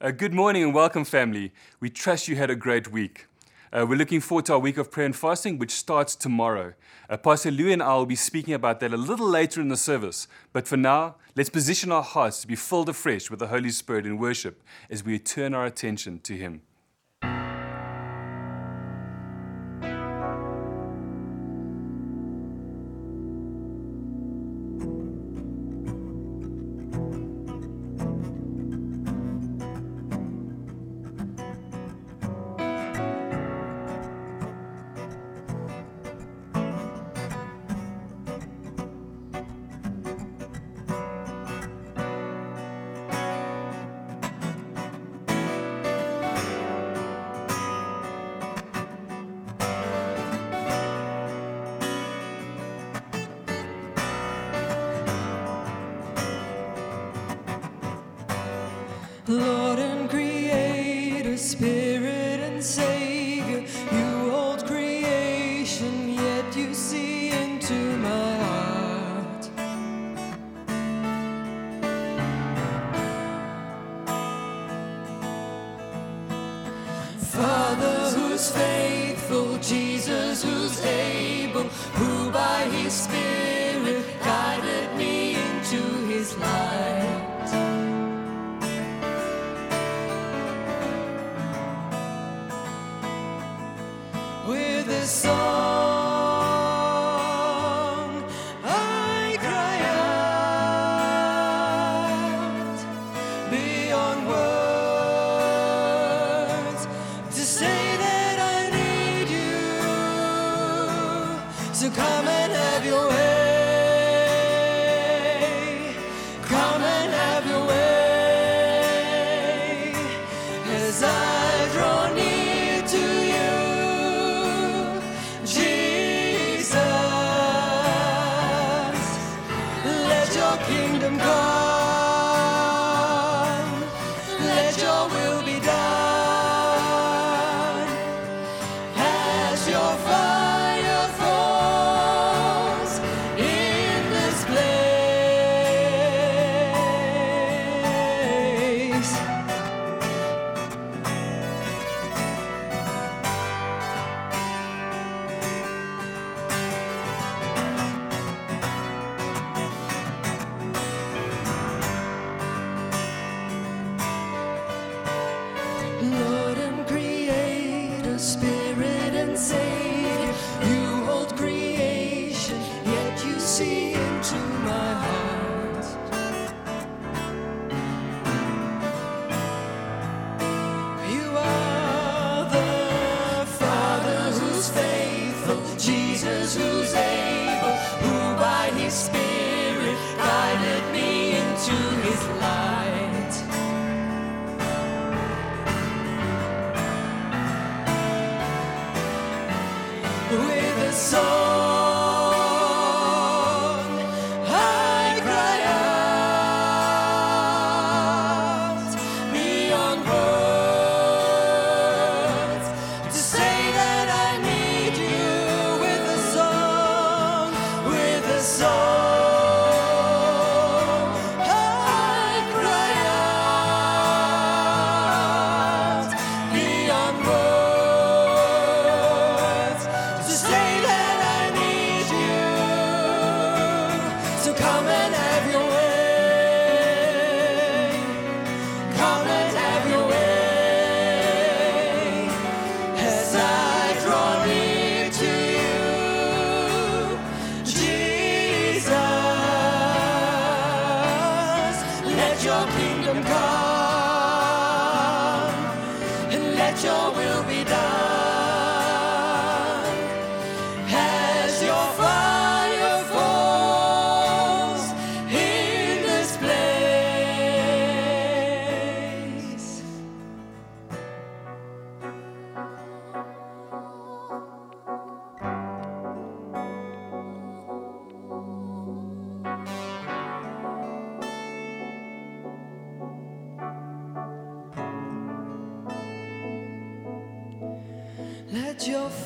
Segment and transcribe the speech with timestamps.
[0.00, 1.50] Uh, good morning and welcome, family.
[1.80, 3.26] We trust you had a great week.
[3.72, 6.74] Uh, we're looking forward to our week of prayer and fasting, which starts tomorrow.
[7.10, 9.76] Uh, Pastor Lou and I will be speaking about that a little later in the
[9.76, 10.28] service.
[10.52, 14.06] But for now, let's position our hearts to be filled afresh with the Holy Spirit
[14.06, 16.62] in worship as we turn our attention to Him.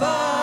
[0.00, 0.39] Let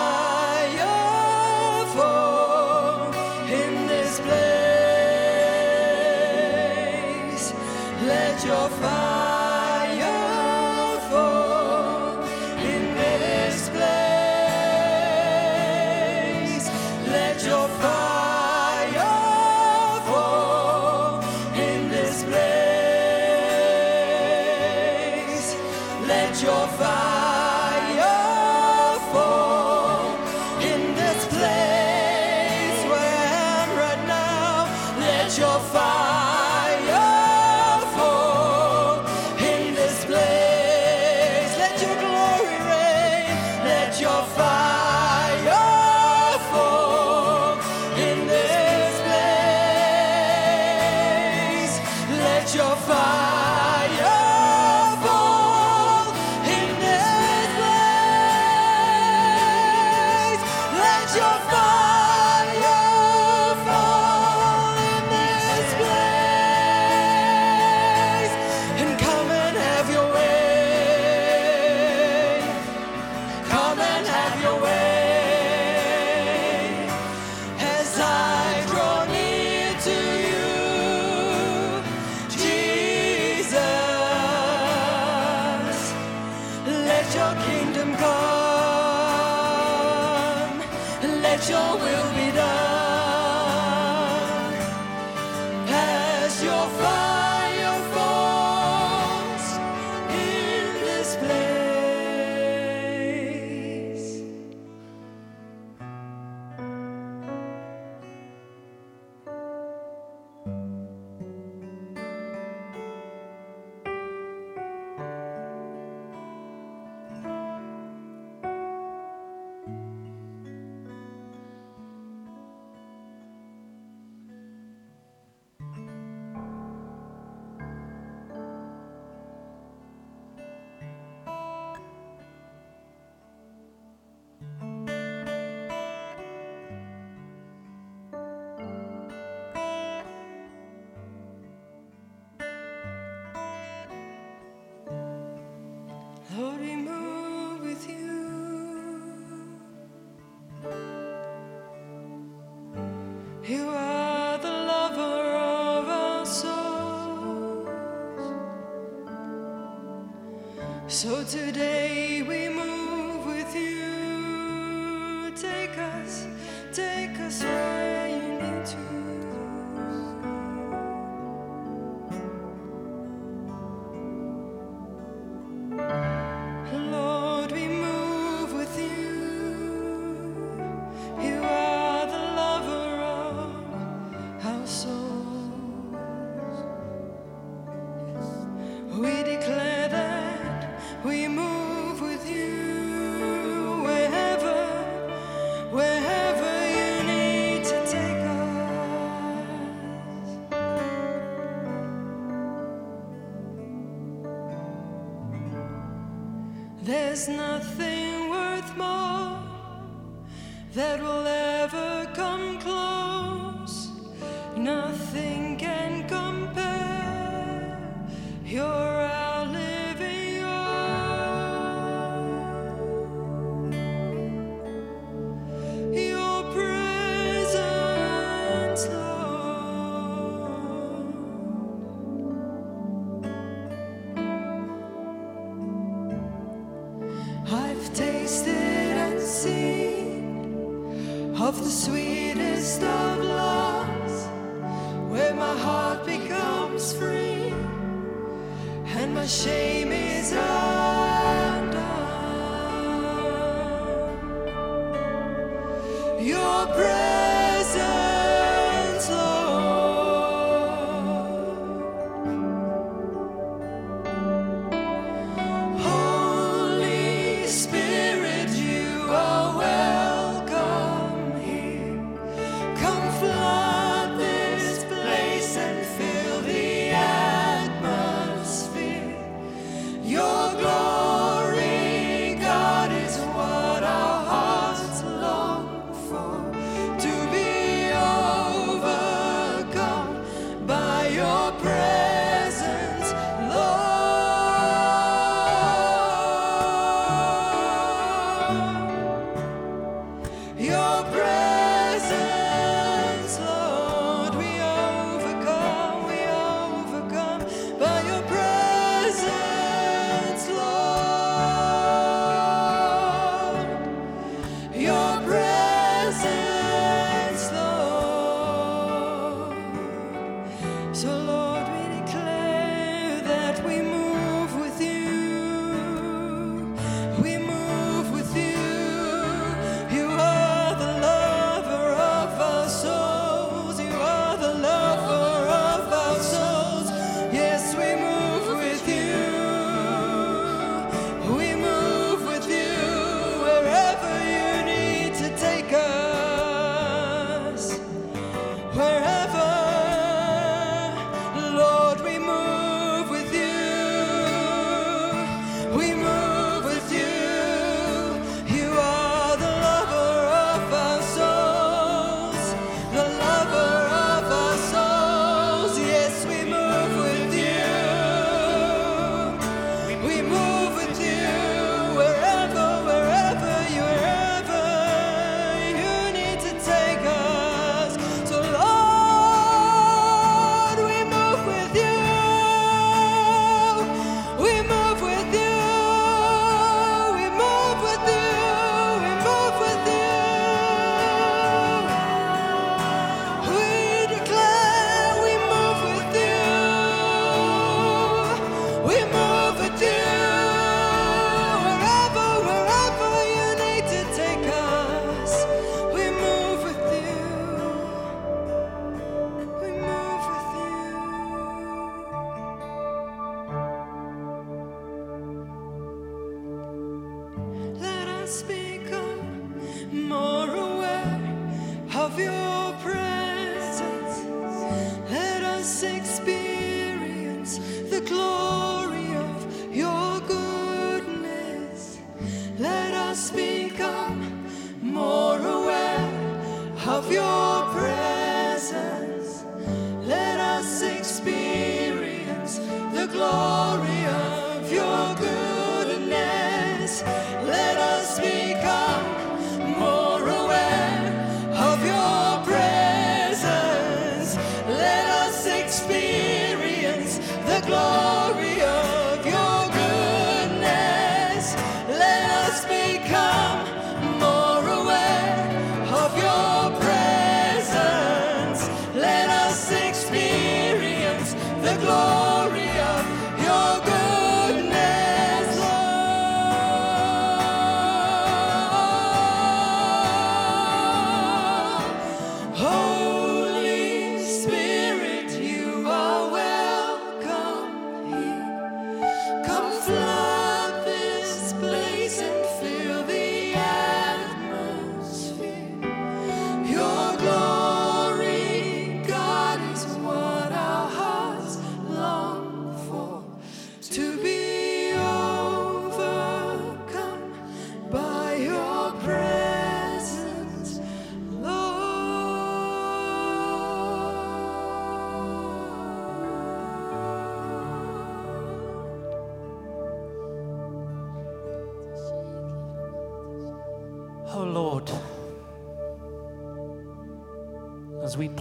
[160.97, 162.46] So today we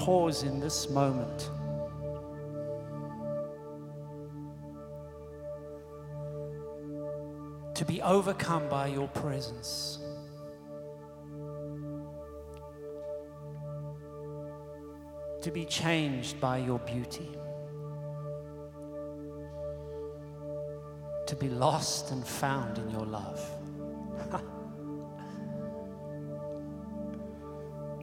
[0.06, 1.50] pause in this moment,
[7.74, 9.98] to be overcome by your presence.
[15.42, 17.28] To be changed by your beauty.
[21.26, 23.40] To be lost and found in your love.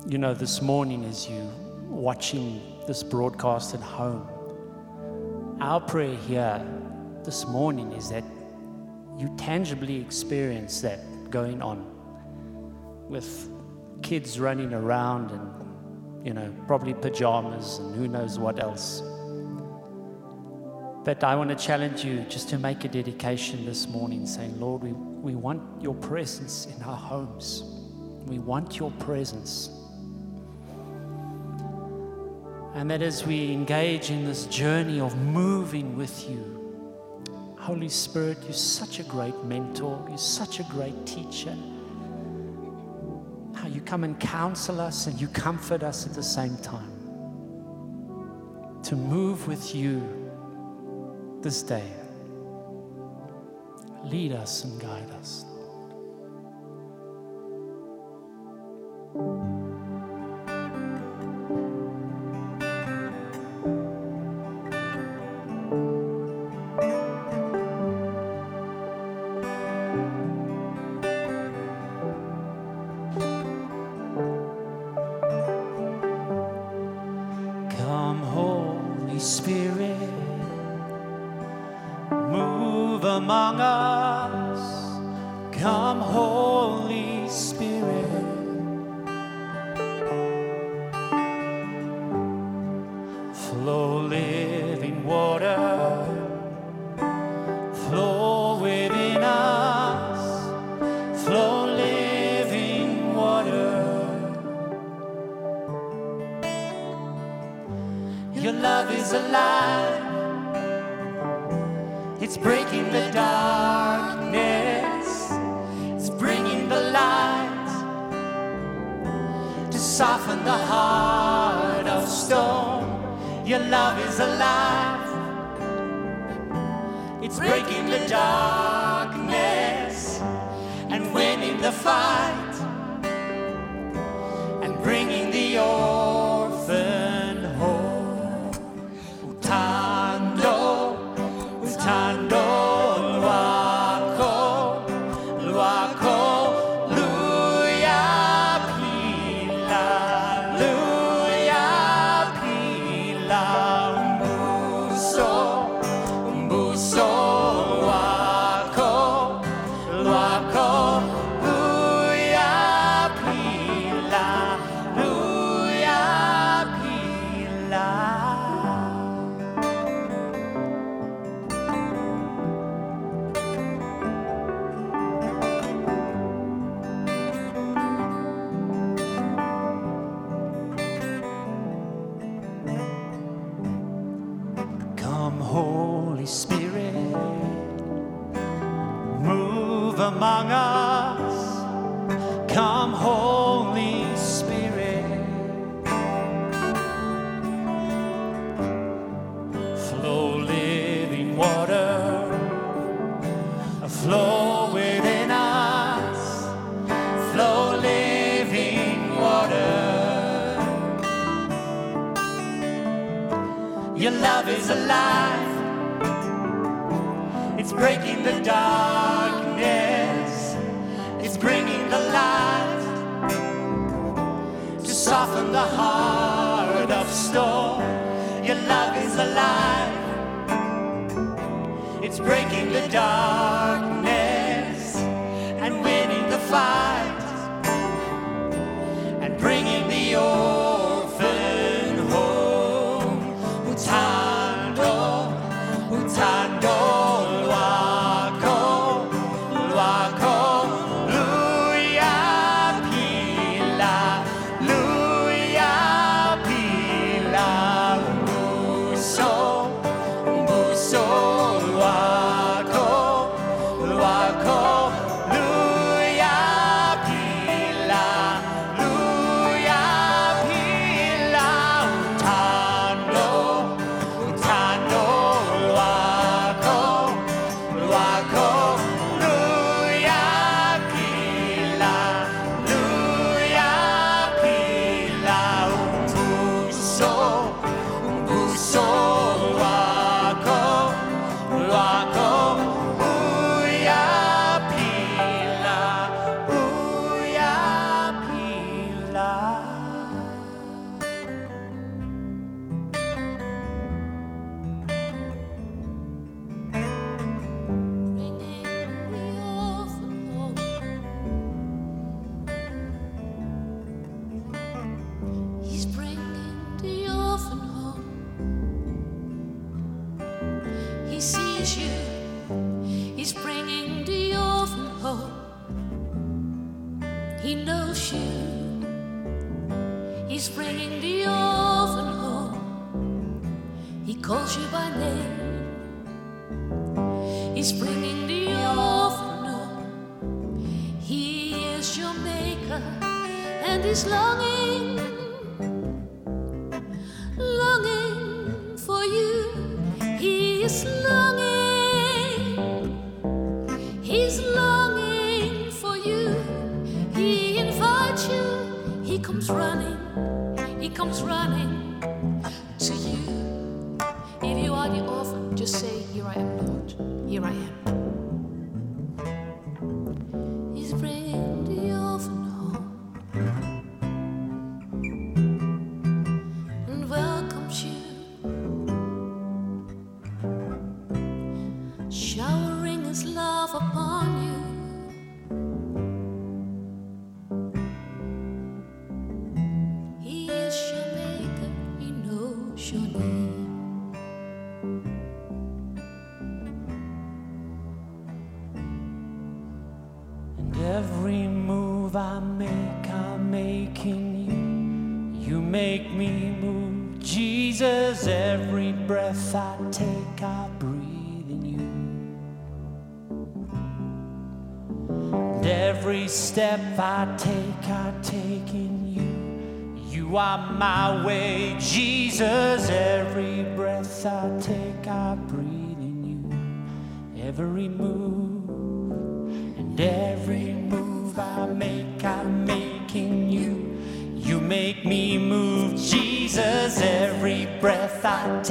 [0.06, 1.50] You know, this morning as you
[1.94, 4.28] watching this broadcast at home,
[5.62, 6.66] our prayer here
[7.24, 8.24] this morning is that
[9.18, 11.90] you tangibly experience that going on
[13.08, 13.50] with
[14.02, 19.02] kids running around and, you know, probably pajamas and who knows what else.
[21.06, 24.84] But I want to challenge you just to make a dedication this morning saying, Lord,
[24.84, 27.64] we, we want your presence in our homes.
[28.26, 29.70] We want your presence.
[32.74, 36.60] And that as we engage in this journey of moving with you,
[37.60, 41.56] Holy Spirit, you're such a great mentor, you're such a great teacher.
[43.56, 46.92] How you come and counsel us and you comfort us at the same time.
[48.84, 50.02] To move with you
[51.42, 51.90] this day.
[54.04, 55.46] Lead us and guide us.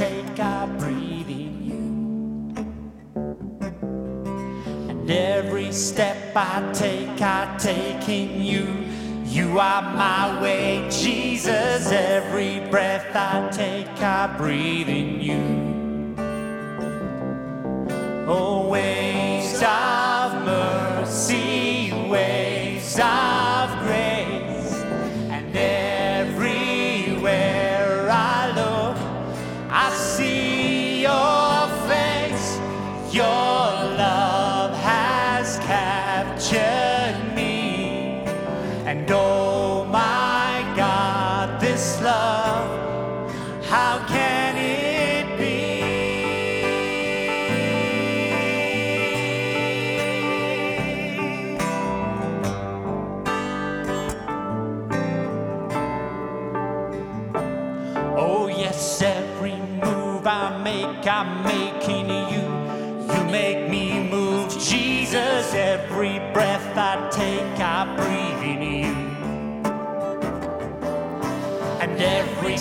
[0.03, 1.85] take, I breathe in you.
[4.91, 8.67] And every step I take, I take in you.
[9.25, 11.91] You are my way, Jesus.
[11.93, 15.45] Every breath I take, I breathe in you.
[18.27, 23.32] Oh, waves of mercy, waves of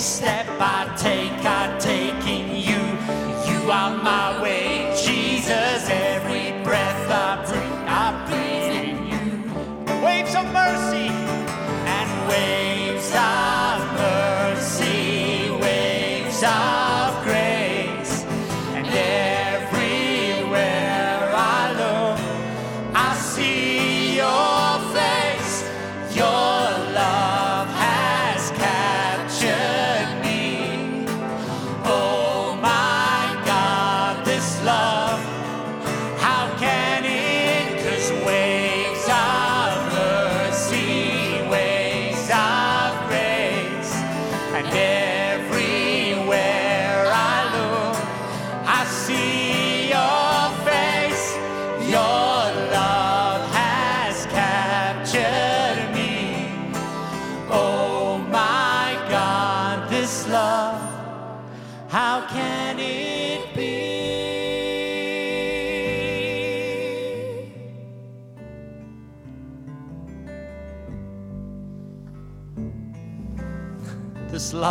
[0.01, 1.20] step I take.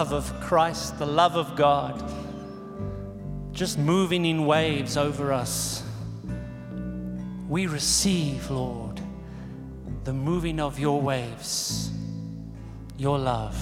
[0.00, 2.02] love of Christ, the love of God,
[3.52, 5.82] just moving in waves over us.
[7.50, 8.98] We receive, Lord,
[10.04, 11.90] the moving of your waves,
[12.96, 13.54] your love.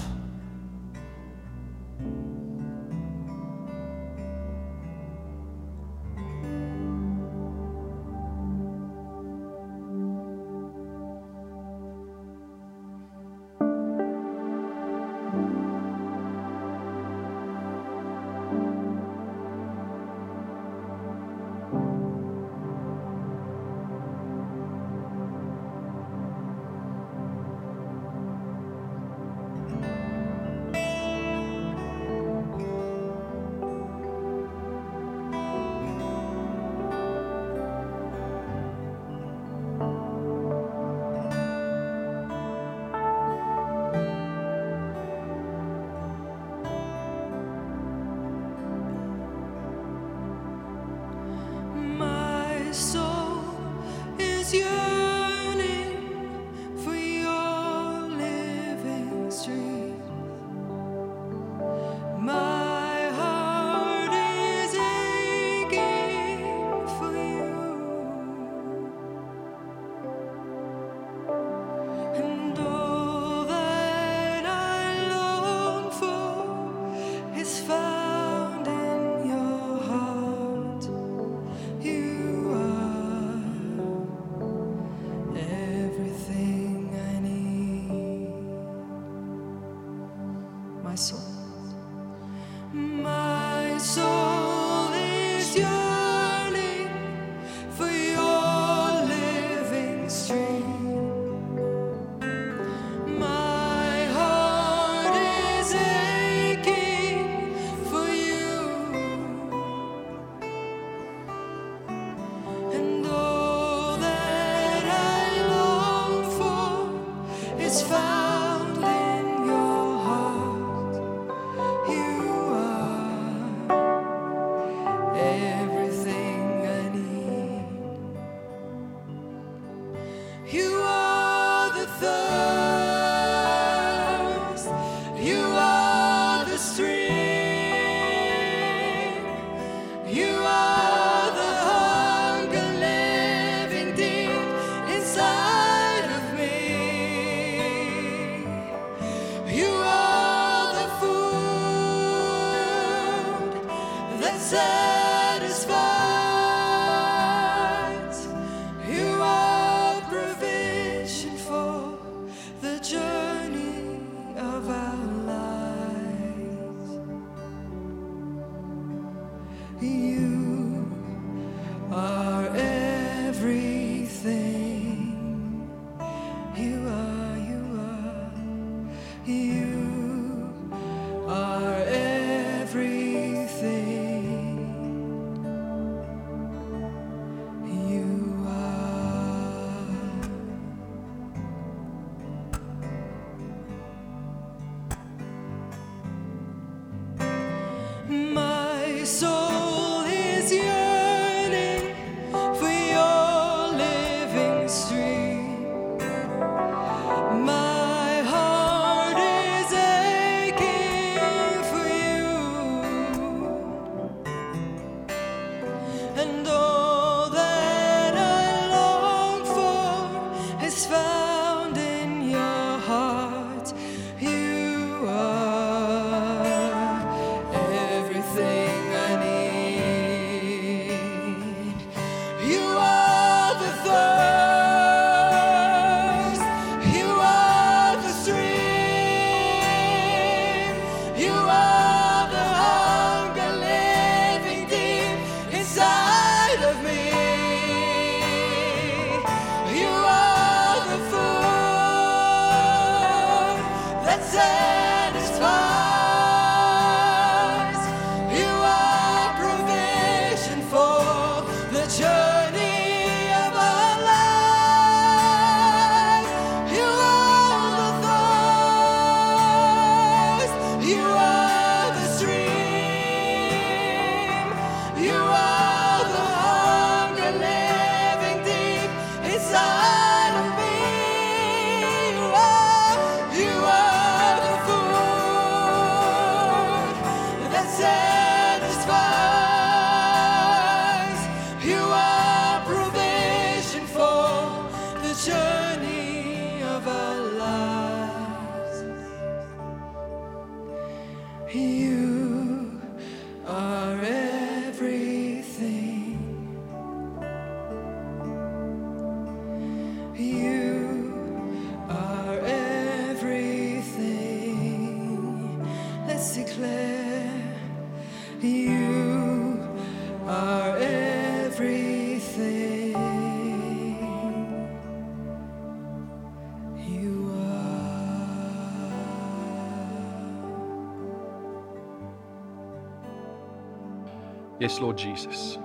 [334.79, 335.57] Lord Jesus.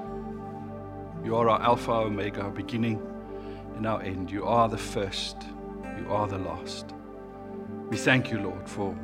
[1.24, 3.00] You are our Alpha, Omega, our beginning
[3.76, 4.30] and our end.
[4.30, 5.36] You are the first.
[5.98, 6.92] You are the last.
[7.88, 8.96] We thank you, Lord, for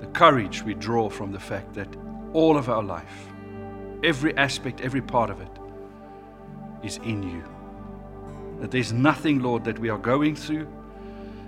[0.00, 1.88] the courage we draw from the fact that
[2.32, 3.26] all of our life,
[4.02, 5.50] every aspect, every part of it,
[6.82, 7.42] is in you.
[8.60, 10.66] That there's nothing, Lord, that we are going through,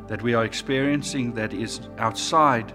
[0.07, 2.73] that we are experiencing that is outside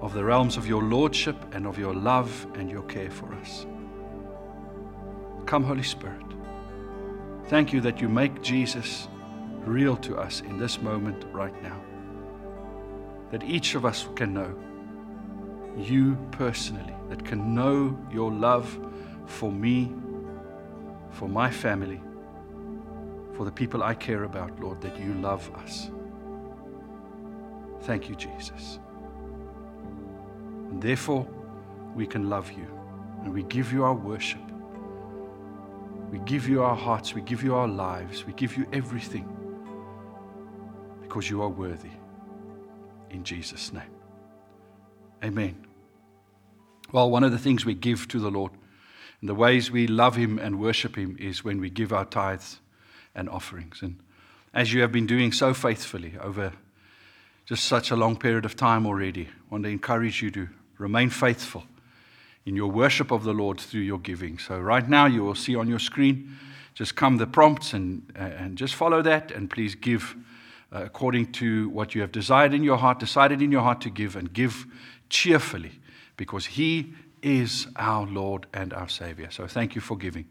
[0.00, 3.66] of the realms of your Lordship and of your love and your care for us.
[5.46, 6.24] Come, Holy Spirit.
[7.46, 9.06] Thank you that you make Jesus
[9.64, 11.80] real to us in this moment right now.
[13.30, 14.52] That each of us can know
[15.76, 18.76] you personally, that can know your love
[19.26, 19.94] for me,
[21.10, 22.00] for my family,
[23.34, 25.90] for the people I care about, Lord, that you love us.
[27.82, 28.80] Thank you, Jesus.
[30.70, 31.24] And therefore,
[31.94, 32.66] we can love you
[33.22, 34.40] and we give you our worship.
[36.10, 39.28] We give you our hearts, we give you our lives, we give you everything
[41.02, 41.90] because you are worthy.
[43.10, 43.90] In Jesus' name.
[45.24, 45.66] Amen.
[46.92, 48.52] Well, one of the things we give to the Lord
[49.20, 52.60] and the ways we love Him and worship Him is when we give our tithes
[53.14, 53.80] and offerings.
[53.82, 53.98] And
[54.54, 56.52] as you have been doing so faithfully over
[57.46, 61.10] just such a long period of time already, I want to encourage you to remain
[61.10, 61.64] faithful
[62.46, 64.38] in your worship of the Lord through your giving.
[64.38, 66.36] So, right now, you will see on your screen
[66.74, 69.32] just come the prompts and, uh, and just follow that.
[69.32, 70.14] And please give
[70.72, 73.90] uh, according to what you have desired in your heart, decided in your heart to
[73.90, 74.66] give, and give
[75.08, 75.72] cheerfully
[76.16, 79.30] because He is our Lord and our Savior.
[79.30, 80.26] So, thank you for giving.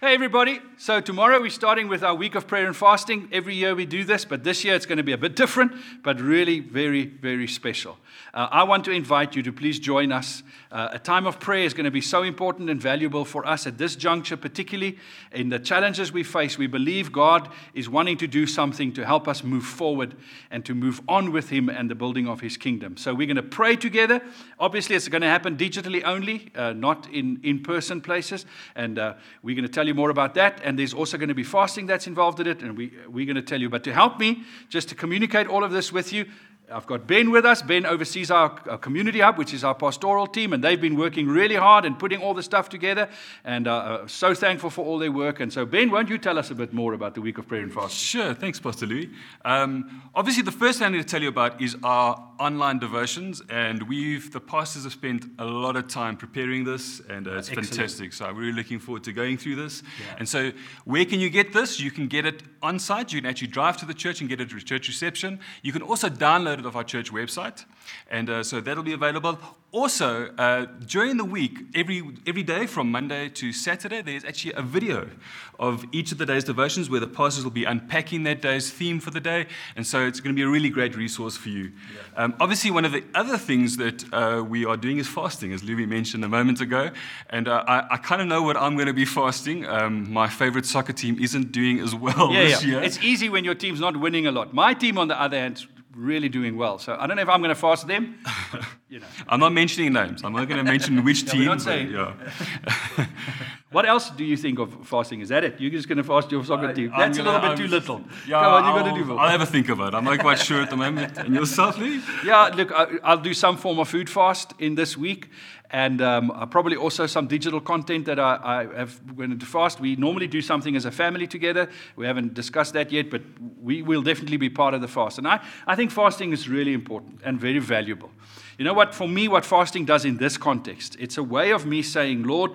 [0.00, 0.60] Hey, everybody.
[0.76, 3.28] So, tomorrow we're starting with our week of prayer and fasting.
[3.32, 5.72] Every year we do this, but this year it's going to be a bit different,
[6.04, 7.98] but really very, very special.
[8.32, 10.44] Uh, I want to invite you to please join us.
[10.70, 13.66] Uh, a time of prayer is going to be so important and valuable for us
[13.66, 14.98] at this juncture, particularly
[15.32, 16.56] in the challenges we face.
[16.56, 20.14] We believe God is wanting to do something to help us move forward
[20.52, 22.96] and to move on with Him and the building of His kingdom.
[22.96, 24.22] So, we're going to pray together.
[24.60, 28.46] Obviously, it's going to happen digitally only, uh, not in in person places.
[28.76, 30.60] And uh, we're going to tell you more about that.
[30.62, 32.62] And there's also going to be fasting that's involved in it.
[32.62, 33.68] And we, we're going to tell you.
[33.68, 36.26] But to help me, just to communicate all of this with you,
[36.70, 37.62] I've got Ben with us.
[37.62, 41.26] Ben oversees our, our, community hub, which is our pastoral team, and they've been working
[41.26, 43.08] really hard and putting all the stuff together.
[43.44, 45.40] And uh, uh, so thankful for all their work.
[45.40, 47.62] And so, Ben, won't you tell us a bit more about the week of prayer
[47.62, 48.20] and fasting?
[48.20, 49.10] Sure, thanks, Pastor Louis.
[49.44, 53.42] Um, obviously, the first thing I need to tell you about is our online devotions,
[53.48, 57.48] and we've the pastors have spent a lot of time preparing this, and uh, it's
[57.48, 57.68] Excellent.
[57.68, 58.12] fantastic.
[58.12, 59.82] So I'm really looking forward to going through this.
[59.98, 60.16] Yeah.
[60.18, 60.52] And so,
[60.84, 61.80] where can you get this?
[61.80, 63.12] You can get it on site.
[63.12, 65.40] You can actually drive to the church and get it at church reception.
[65.62, 67.64] You can also download it off our church website,
[68.10, 69.38] and uh, so that'll be available.
[69.70, 74.62] Also, uh, during the week, every, every day from Monday to Saturday, there's actually a
[74.62, 75.10] video
[75.58, 78.98] of each of the day's devotions where the pastors will be unpacking that day's theme
[78.98, 79.46] for the day.
[79.76, 81.64] And so it's going to be a really great resource for you.
[81.64, 82.24] Yeah.
[82.24, 85.62] Um, obviously, one of the other things that uh, we are doing is fasting, as
[85.62, 86.90] Louis mentioned a moment ago.
[87.28, 89.66] And uh, I, I kind of know what I'm going to be fasting.
[89.66, 92.70] Um, my favorite soccer team isn't doing as well yeah, this yeah.
[92.70, 92.82] year.
[92.82, 94.54] It's easy when your team's not winning a lot.
[94.54, 96.78] My team, on the other hand, really doing well.
[96.78, 98.18] So I don't know if I'm going to fast them.
[98.52, 99.06] But, you know.
[99.28, 100.22] I'm not mentioning names.
[100.24, 101.44] I'm not going to mention which No, team.
[101.46, 103.06] not but yeah.
[103.70, 105.20] what else do you think of fasting?
[105.20, 105.60] Is that it?
[105.60, 106.90] You're just going to fast your soccer team?
[106.94, 108.00] I'm That's a little bit I'm- too little.
[108.26, 109.18] Yeah, Come on, you got I'll- to do more.
[109.20, 109.94] I'll have a think of it.
[109.94, 111.16] I'm not quite sure at the moment.
[111.18, 112.00] And yourself, Lee?
[112.24, 115.28] Yeah, look, I- I'll do some form of food fast in this week,
[115.70, 119.80] and um, uh, probably also some digital content that I, I have going to fast.
[119.80, 121.68] We normally do something as a family together.
[121.96, 123.22] We haven't discussed that yet, but
[123.62, 125.18] we will definitely be part of the fast.
[125.18, 128.10] And I, I think fasting is really important and very valuable.
[128.58, 128.94] You know what?
[128.94, 132.52] For me, what fasting does in this context, it's a way of me saying, Lord,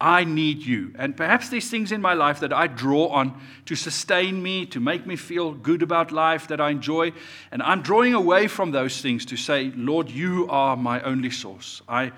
[0.00, 0.92] I need you.
[0.98, 4.80] And perhaps there's things in my life that I draw on to sustain me, to
[4.80, 7.12] make me feel good about life that I enjoy.
[7.50, 11.80] And I'm drawing away from those things to say, Lord, you are my only source.
[11.88, 12.12] I,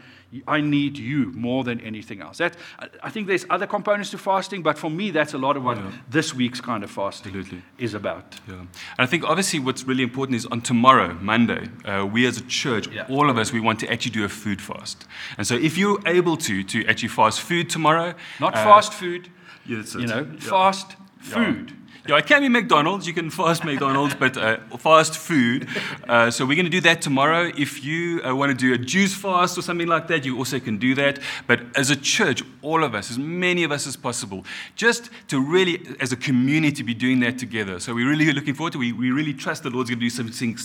[0.46, 2.36] I need you more than anything else.
[2.38, 2.54] That,
[3.02, 5.78] I- think there's other components to fasting, but for me, that's a lot of what
[5.78, 5.90] Yeah.
[6.10, 7.62] this week's kind of fasting Absolutely.
[7.78, 8.38] is about.
[8.46, 8.54] Yeah.
[8.60, 8.68] And
[8.98, 12.88] I think obviously what's really important is on tomorrow, Monday, uh, we as a church,
[12.88, 13.06] Yeah.
[13.08, 15.06] all of us, we want to actually do a food fast.
[15.38, 18.12] And so if you're able to, to actually fast food tomorrow.
[18.38, 19.30] Not uh, fast food,
[19.66, 21.72] yeah, you know, fast food.
[22.08, 23.06] Yeah, it can be McDonald's.
[23.06, 25.68] You can fast McDonald's, but uh, fast food.
[26.08, 27.52] Uh, so we're going to do that tomorrow.
[27.54, 30.58] If you uh, want to do a juice fast or something like that, you also
[30.58, 31.18] can do that.
[31.46, 35.38] But as a church, all of us, as many of us as possible, just to
[35.38, 37.78] really, as a community, be doing that together.
[37.78, 38.78] So we're really looking forward to.
[38.78, 40.56] We we really trust the Lord's going to do something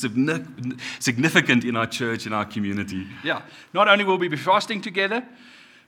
[0.99, 3.05] significant in our church, in our community.
[3.21, 3.41] Yeah.
[3.73, 5.25] Not only will we be fasting together,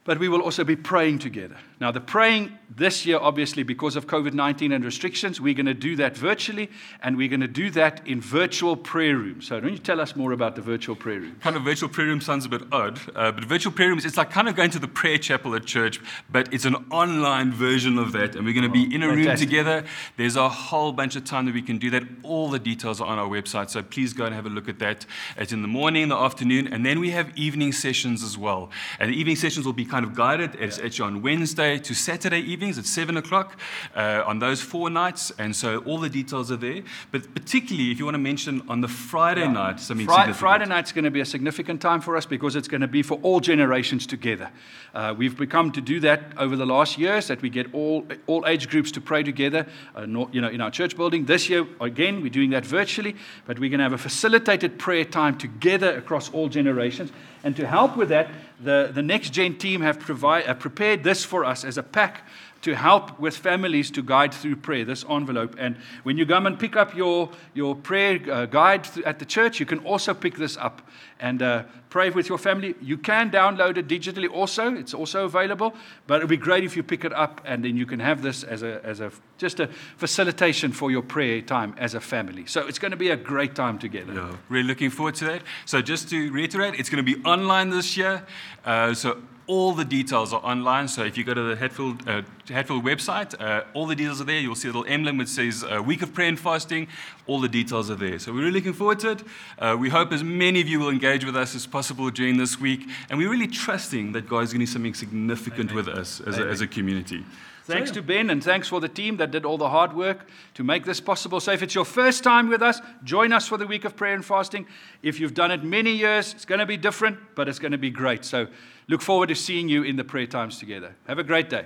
[0.06, 1.58] but we will also be praying together.
[1.82, 5.74] Now, the praying this year, obviously, because of COVID 19 and restrictions, we're going to
[5.74, 6.70] do that virtually,
[7.02, 9.48] and we're going to do that in virtual prayer rooms.
[9.48, 11.36] So, don't you tell us more about the virtual prayer room?
[11.42, 14.16] Kind of virtual prayer room sounds a bit odd, uh, but virtual prayer rooms, it's
[14.16, 16.00] like kind of going to the prayer chapel at church,
[16.32, 18.36] but it's an online version of that.
[18.36, 19.84] And we're going to be in a room together.
[20.18, 22.04] There's a whole bunch of time that we can do that.
[22.22, 24.78] All the details are on our website, so please go and have a look at
[24.80, 25.06] that.
[25.36, 28.70] It's in the morning, the afternoon, and then we have evening sessions as well.
[29.00, 30.56] And the evening sessions will be kind of guided.
[30.56, 33.58] It's actually on Wednesday to Saturday evenings at 7 o'clock
[33.96, 35.32] uh, on those four nights.
[35.40, 36.82] And so all the details are there.
[37.14, 40.92] But particularly, if you want to mention on the Friday night, something Fri- Friday night's
[40.92, 43.40] going to be a significant time for us because it's going to be for all
[43.40, 44.50] generations together.
[44.94, 48.46] Uh, we've become to do that over the last years that we get all all
[48.48, 49.66] age groups to pray together.
[49.96, 53.16] Uh, not, you know, in our church building this year again we're doing that virtually,
[53.46, 57.12] but we're going to have a facilitated prayer time together across all generations.
[57.46, 61.24] And to help with that, the, the next gen team have provide, uh, prepared this
[61.24, 62.28] for us as a pack
[62.66, 65.56] to help with families to guide through prayer, this envelope.
[65.60, 69.26] And when you come and pick up your, your prayer uh, guide th- at the
[69.26, 70.82] church, you can also pick this up
[71.20, 72.74] and uh, pray with your family.
[72.82, 75.76] You can download it digitally also, it's also available.
[76.08, 78.24] But it would be great if you pick it up and then you can have
[78.24, 82.48] this as a, as a just a facilitation for your prayer time as a family.
[82.48, 84.14] So it's going to be a great time together.
[84.14, 85.44] Yeah, really looking forward to that.
[85.66, 88.26] So just to reiterate, it's going to be online this year.
[88.66, 90.88] Uh, so all the details are online.
[90.88, 94.26] So if you go to the Hatfield, uh, Hatfield website, uh, all the details are
[94.26, 94.40] there.
[94.40, 96.88] You'll see a little emblem which says uh, Week of Prayer and Fasting.
[97.28, 98.18] All the details are there.
[98.20, 99.24] So we're really looking forward to it.
[99.60, 102.60] Uh, we hope as many of you will engage with us as possible during this
[102.60, 102.88] week.
[103.10, 106.38] And we're really trusting that God is going to do something significant with us as
[106.40, 107.24] a, as a community.
[107.66, 110.64] Thanks to Ben and thanks for the team that did all the hard work to
[110.64, 111.40] make this possible.
[111.40, 114.14] So, if it's your first time with us, join us for the week of prayer
[114.14, 114.68] and fasting.
[115.02, 117.80] If you've done it many years, it's going to be different, but it's going to
[117.80, 118.24] be great.
[118.24, 118.46] So,
[118.88, 120.96] look forward to seeing you in the prayer times together.
[121.08, 121.66] Have a great day.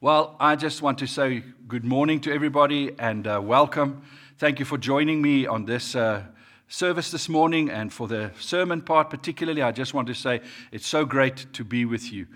[0.00, 4.02] Well, I just want to say good morning to everybody and uh, welcome.
[4.38, 6.24] Thank you for joining me on this uh,
[6.68, 9.62] service this morning and for the sermon part particularly.
[9.62, 10.40] I just want to say
[10.72, 12.26] it's so great to be with you.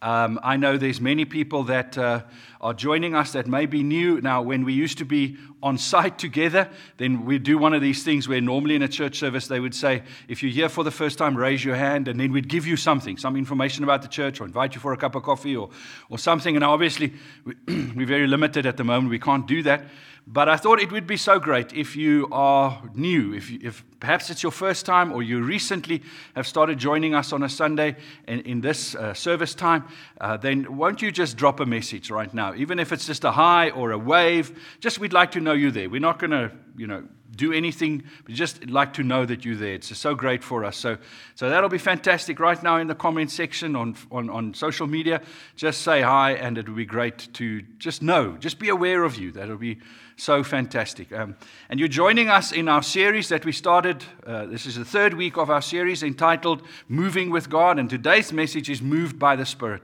[0.00, 2.22] Um, I know there's many people that uh,
[2.60, 4.20] are joining us that may be new.
[4.20, 6.68] Now, when we used to be on site together,
[6.98, 9.74] then we'd do one of these things where normally in a church service they would
[9.74, 12.64] say, if you're here for the first time, raise your hand, and then we'd give
[12.64, 15.56] you something, some information about the church, or invite you for a cup of coffee,
[15.56, 15.68] or,
[16.10, 16.54] or something.
[16.54, 17.12] And obviously,
[17.44, 17.54] we,
[17.96, 19.10] we're very limited at the moment.
[19.10, 19.84] We can't do that.
[20.30, 23.82] But I thought it would be so great if you are new, if, you, if
[23.98, 26.02] perhaps it's your first time or you recently
[26.36, 29.84] have started joining us on a Sunday in, in this uh, service time,
[30.20, 32.52] uh, then won't you just drop a message right now?
[32.54, 35.70] Even if it's just a hi or a wave, just we'd like to know you
[35.70, 35.88] there.
[35.88, 37.04] We're not going to, you know,
[37.38, 39.74] do anything, but just like to know that you're there.
[39.74, 40.76] It's so great for us.
[40.76, 40.98] So,
[41.34, 42.38] so that'll be fantastic.
[42.38, 45.22] Right now in the comment section on, on, on social media,
[45.56, 49.16] just say hi, and it will be great to just know, just be aware of
[49.16, 49.32] you.
[49.32, 49.78] That'll be
[50.16, 51.12] so fantastic.
[51.12, 51.36] Um,
[51.70, 54.04] and you're joining us in our series that we started.
[54.26, 58.32] Uh, this is the third week of our series entitled Moving with God, and today's
[58.32, 59.82] message is Moved by the Spirit.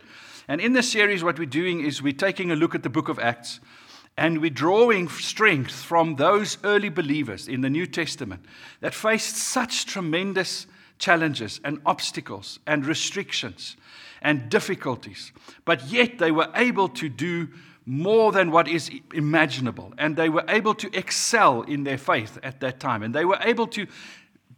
[0.49, 3.09] And in this series, what we're doing is we're taking a look at the book
[3.09, 3.61] of Acts.
[4.17, 8.45] And we're drawing strength from those early believers in the New Testament
[8.81, 10.67] that faced such tremendous
[10.99, 13.77] challenges and obstacles and restrictions
[14.23, 15.33] and difficulties,
[15.65, 17.49] but yet they were able to do
[17.87, 19.93] more than what is imaginable.
[19.99, 23.03] And they were able to excel in their faith at that time.
[23.03, 23.87] And they were able to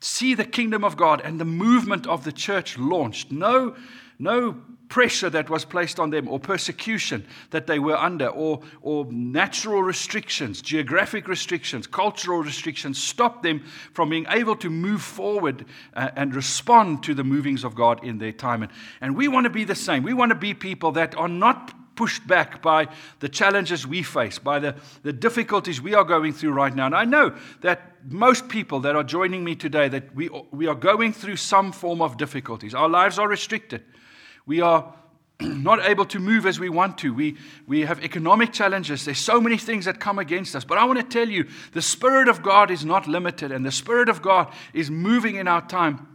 [0.01, 3.33] see the kingdom of God and the movement of the church launched.
[3.33, 3.75] No,
[4.19, 4.57] no
[4.89, 9.82] pressure that was placed on them or persecution that they were under or, or natural
[9.82, 15.64] restrictions, geographic restrictions, cultural restrictions stopped them from being able to move forward
[15.95, 18.62] uh, and respond to the movings of God in their time.
[18.62, 20.03] And, and we want to be the same.
[20.03, 22.87] We want to be people that are not pushed back by
[23.20, 26.87] the challenges we face, by the, the difficulties we are going through right now.
[26.87, 30.74] And I know that most people that are joining me today, that we, we are
[30.74, 32.74] going through some form of difficulties.
[32.74, 33.82] Our lives are restricted.
[34.47, 34.94] We are
[35.40, 37.12] not able to move as we want to.
[37.12, 37.36] We,
[37.66, 39.05] we have economic challenges.
[39.05, 40.64] There's so many things that come against us.
[40.64, 43.72] But I want to tell you the Spirit of God is not limited, and the
[43.72, 46.09] Spirit of God is moving in our time.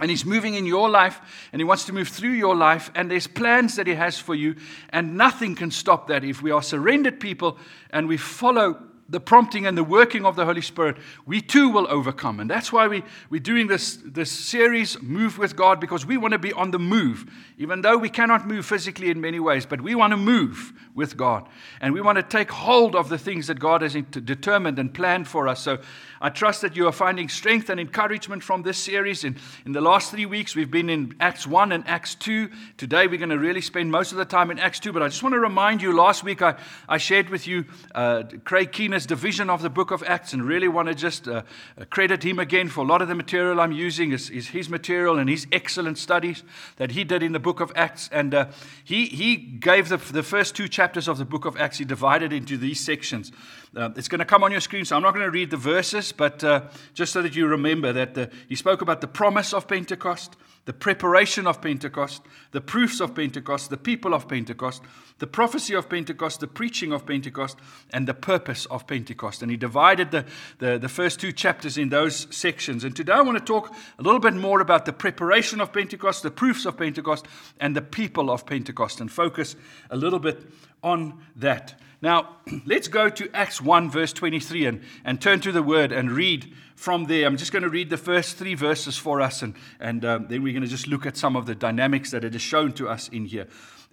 [0.00, 1.20] And He's moving in your life,
[1.52, 4.34] and He wants to move through your life, and there's plans that He has for
[4.34, 4.54] you,
[4.90, 6.22] and nothing can stop that.
[6.22, 7.58] If we are surrendered people
[7.90, 11.86] and we follow the prompting and the working of the Holy Spirit, we too will
[11.88, 12.40] overcome.
[12.40, 16.32] And that's why we, we're doing this, this series, Move with God, because we want
[16.32, 17.24] to be on the move.
[17.56, 21.16] Even though we cannot move physically in many ways, but we want to move with
[21.16, 21.48] God.
[21.80, 25.26] And we want to take hold of the things that God has determined and planned
[25.26, 25.60] for us.
[25.60, 25.78] So
[26.20, 29.24] I trust that you are finding strength and encouragement from this series.
[29.24, 32.50] In, in the last three weeks, we've been in Acts 1 and Acts 2.
[32.76, 34.92] Today, we're going to really spend most of the time in Acts 2.
[34.92, 36.56] But I just want to remind you last week, I,
[36.88, 40.66] I shared with you uh, Craig Keener's division of the book of Acts and really
[40.66, 41.42] want to just uh,
[41.88, 45.20] credit him again for a lot of the material I'm using is, is his material
[45.20, 46.42] and his excellent studies
[46.78, 48.08] that he did in the book of Acts.
[48.10, 48.46] And uh,
[48.82, 52.32] he, he gave the, the first two chapters of the book of Acts, he divided
[52.32, 53.30] into these sections.
[53.76, 55.56] Uh, it's going to come on your screen, so I'm not going to read the
[55.56, 59.54] verses, but uh, just so that you remember that the, he spoke about the promise
[59.54, 60.34] of Pentecost,
[60.68, 64.82] the preparation of Pentecost, the proofs of Pentecost, the people of Pentecost,
[65.18, 67.56] the prophecy of Pentecost, the preaching of Pentecost,
[67.88, 69.40] and the purpose of Pentecost.
[69.40, 70.26] And he divided the,
[70.58, 72.84] the, the first two chapters in those sections.
[72.84, 76.22] And today I want to talk a little bit more about the preparation of Pentecost,
[76.22, 77.24] the proofs of Pentecost,
[77.58, 79.56] and the people of Pentecost, and focus
[79.88, 80.52] a little bit
[80.82, 81.80] on that.
[82.00, 82.36] Now,
[82.66, 86.54] let's go to Acts 1, verse 23, and, and turn to the word and read
[86.76, 87.26] from there.
[87.26, 90.42] I'm just going to read the first three verses for us, and, and um, then
[90.42, 92.88] we're going to just look at some of the dynamics that it is shown to
[92.88, 93.48] us in here.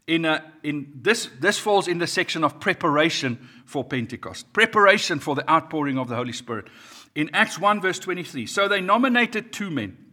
[0.08, 5.34] In, a, in this, this falls in the section of preparation for Pentecost, preparation for
[5.34, 6.68] the outpouring of the Holy Spirit.
[7.16, 10.05] In Acts 1, verse 23, so they nominated two men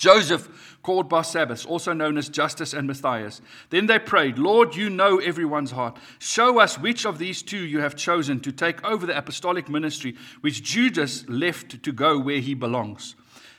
[0.00, 3.42] Joseph, called Barsabbas, also known as Justus and Matthias.
[3.68, 5.98] Then they prayed, Lord, you know everyone's heart.
[6.18, 10.16] Show us which of these two you have chosen to take over the apostolic ministry,
[10.40, 13.14] which Judas left to go where he belongs.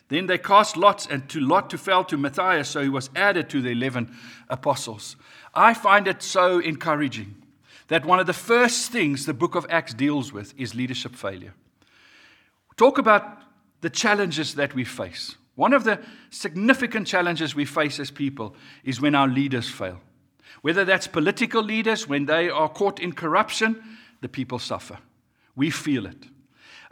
[0.08, 3.48] Then they cast lots, and to lot to fell to Matthias, so he was added
[3.52, 4.18] to the eleven
[4.50, 5.18] apostles.
[5.54, 7.36] I find it so encouraging
[7.90, 11.54] that one of the first things the book of Acts deals with is leadership failure.
[12.78, 13.44] Talk about
[13.82, 15.36] the challenges that we face.
[15.62, 16.00] One of the
[16.32, 20.02] significant challenges we face as people is when our leaders fail.
[20.64, 23.80] Whether that's political leaders, when they are caught in corruption,
[24.22, 24.98] the people suffer.
[25.56, 26.26] We feel it.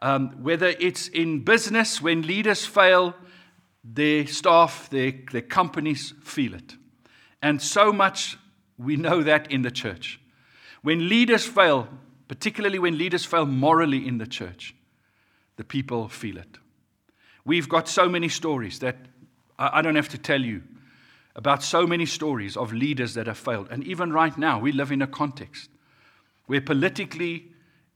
[0.03, 3.15] Um, whether it's in business, when leaders fail,
[3.84, 6.76] their staff, their, their companies feel it.
[7.41, 8.38] And so much
[8.78, 10.22] we know that in the church.
[10.84, 11.88] When leaders fail,
[12.28, 14.76] particularly when leaders fail morally in the church,
[15.55, 16.59] the people feel it.
[17.50, 18.95] We've got so many stories that
[19.58, 20.62] I, don't have to tell you
[21.36, 23.70] about so many stories of leaders that have failed.
[23.72, 25.72] And even right now, we live in a context
[26.45, 27.47] where politically,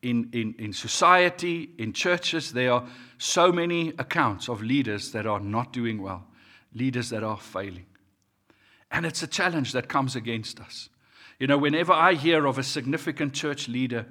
[0.01, 2.88] in, in, in society, in churches, there are
[3.20, 6.26] so many accounts of leaders that are not doing well,
[6.74, 7.86] leaders that are failing.
[8.89, 10.89] And it's a challenge that comes against us.
[11.38, 14.08] You know, whenever I hear of a significant church leader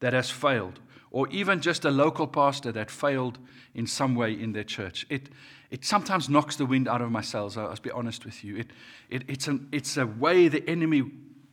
[0.00, 0.78] that has failed,
[1.14, 3.38] or even just a local pastor that failed
[3.72, 5.28] in some way in their church, it,
[5.70, 7.56] it sometimes knocks the wind out of my sails.
[7.56, 8.56] I'll, be honest with you.
[8.56, 8.66] It,
[9.08, 11.04] it, it's, an, it's a way the enemy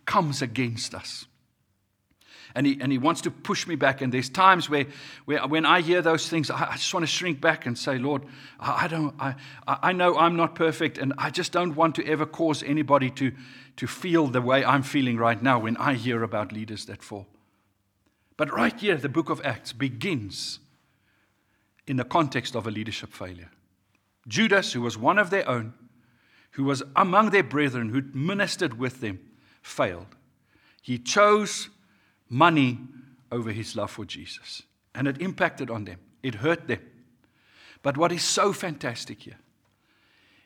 [0.07, 1.27] comes against us.
[2.55, 4.01] And he, and he wants to push me back.
[4.01, 4.87] And there's times where,
[5.25, 7.99] where when I hear those things, I, I just want to shrink back and say,
[7.99, 8.23] Lord,
[8.59, 9.35] I, I don't, I,
[9.67, 13.31] I know I'm not perfect, and I just don't want to ever cause anybody to,
[13.77, 17.27] to feel the way I'm feeling right now when I hear about leaders that fall.
[18.41, 20.57] But right here, the book of Acts begins
[21.85, 23.51] in the context of a leadership failure.
[24.27, 25.75] Judas, who was one of their own,
[26.53, 29.19] who was among their brethren, who ministered with them,
[29.61, 30.15] failed.
[30.81, 31.69] He chose
[32.29, 32.79] money
[33.31, 34.63] over his love for Jesus.
[34.95, 36.81] And it impacted on them, it hurt them.
[37.83, 39.37] But what is so fantastic here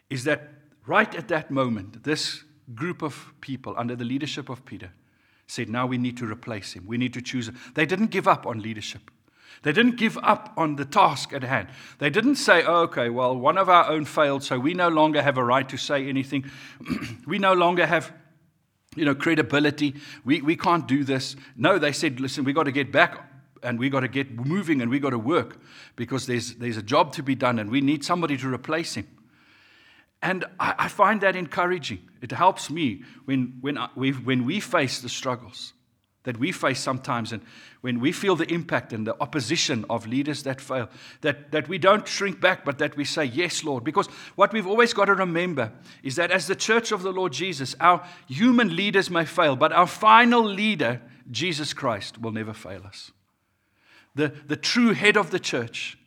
[0.09, 0.49] is that
[0.85, 2.43] right at that moment, this
[2.73, 4.91] group of people under the leadership of Peter
[5.47, 6.85] said, Now we need to replace him.
[6.85, 7.49] We need to choose.
[7.73, 9.11] They didn't give up on leadership.
[9.63, 11.69] They didn't give up on the task at hand.
[11.97, 15.23] They didn't say, oh, okay, well, one of our own failed, so we no longer
[15.23, 16.45] have a right to say anything.
[17.25, 18.13] we no longer have
[18.95, 19.95] you know, credibility.
[20.23, 21.35] We, we can't do this.
[21.55, 23.27] No, they said, listen, we got to get back
[23.63, 25.59] and we got to get moving and we got to work
[25.95, 29.07] because there's, there's a job to be done and we need somebody to replace him.
[30.21, 31.99] And I, I find that encouraging.
[32.21, 35.73] It helps me when, when, I, we, when we face the struggles
[36.25, 37.41] that we face sometimes and
[37.81, 40.89] when we feel the impact and the opposition of leaders that fail,
[41.21, 43.83] that, that we don't shrink back, but that we say, Yes, Lord.
[43.83, 45.71] Because what we've always got to remember
[46.03, 49.71] is that as the church of the Lord Jesus, our human leaders may fail, but
[49.71, 51.01] our final leader,
[51.31, 53.11] Jesus Christ, will never fail us.
[54.15, 55.97] The, the true head of the church,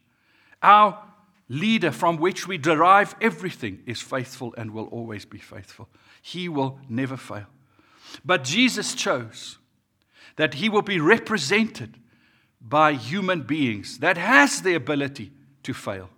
[0.62, 1.00] our
[1.48, 5.88] leader from which we derive everything, is faithful and will always be faithful.
[6.20, 7.46] He will never fail.
[8.24, 9.58] But Jesus chose
[10.36, 11.98] that he will be represented
[12.60, 15.32] by human beings that has the ability
[15.62, 16.10] to fail.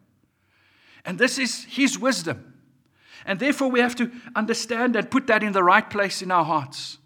[1.04, 2.54] And this is his wisdom.
[3.24, 6.44] And therefore, we have to understand and put that in the right place in our
[6.44, 6.98] hearts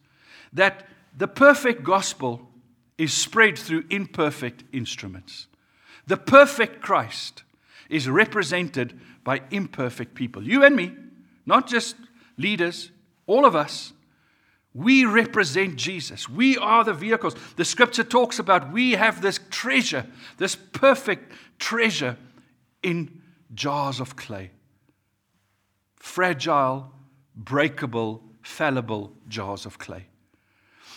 [0.53, 2.49] that the perfect gospel
[2.99, 5.47] is spread through imperfect instruments.
[6.07, 7.44] The perfect Christ
[7.89, 10.47] is represented by imperfect people.
[10.47, 10.93] You and me,
[11.47, 11.97] not just
[12.37, 12.91] leaders,
[13.27, 13.93] all of us
[14.75, 16.29] we represent Jesus.
[16.29, 17.37] We are the vehicles.
[17.55, 20.05] The scripture talks about we have this treasure,
[20.37, 22.17] this perfect treasure
[22.83, 23.23] in
[23.55, 24.51] jars of clay.
[25.95, 26.93] Fragile,
[27.37, 30.09] breakable, fallible jars of clay.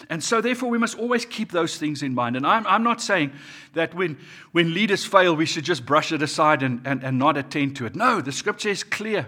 [0.09, 2.35] And so, therefore, we must always keep those things in mind.
[2.35, 3.31] And I'm, I'm not saying
[3.73, 4.17] that when,
[4.51, 7.85] when leaders fail, we should just brush it aside and, and, and not attend to
[7.85, 7.95] it.
[7.95, 9.27] No, the scripture is clear.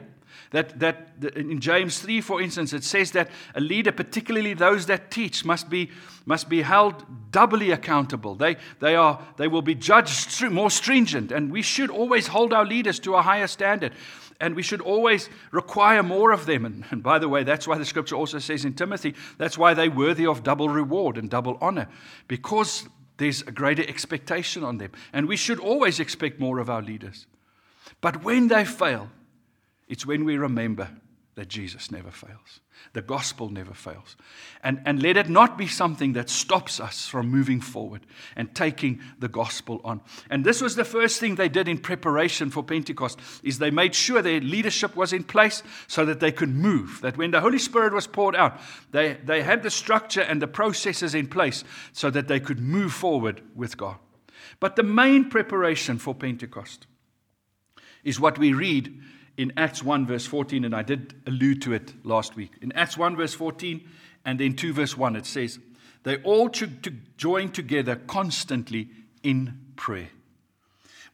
[0.51, 5.11] That, that in James 3, for instance, it says that a leader, particularly those that
[5.11, 5.91] teach, must be,
[6.26, 8.34] must be held doubly accountable.
[8.34, 12.65] They, they, are, they will be judged more stringent, and we should always hold our
[12.65, 13.93] leaders to a higher standard.
[14.39, 16.65] And we should always require more of them.
[16.65, 19.73] And, and by the way, that's why the scripture also says in Timothy, that's why
[19.73, 21.87] they're worthy of double reward and double honor,
[22.27, 22.87] because
[23.17, 24.91] there's a greater expectation on them.
[25.11, 27.27] And we should always expect more of our leaders.
[27.99, 29.09] But when they fail,
[29.89, 30.89] it's when we remember
[31.39, 32.59] that Jesus never fails.
[32.91, 34.17] The gospel never fails.
[34.61, 38.99] And, and let it not be something that stops us from moving forward and taking
[39.19, 40.01] the gospel on.
[40.29, 43.95] And this was the first thing they did in preparation for Pentecost is they made
[43.95, 46.99] sure their leadership was in place so that they could move.
[47.03, 48.59] That when the Holy Spirit was poured out,
[48.91, 51.63] they, they had the structure and the processes in place
[51.93, 53.95] so that they could move forward with God.
[54.59, 56.85] But the main preparation for Pentecost
[58.03, 58.93] is what we read
[59.39, 62.51] in Acts 1, verse 14, and I did allude to it last week.
[62.61, 63.87] In Acts 1, verse 14,
[64.25, 65.59] and then 2, verse 1, it says,
[66.03, 68.89] They all to, to join together constantly
[69.23, 70.09] in prayer.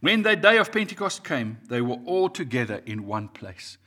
[0.02, 3.78] When the day of Pentecost came, they were all together in one place.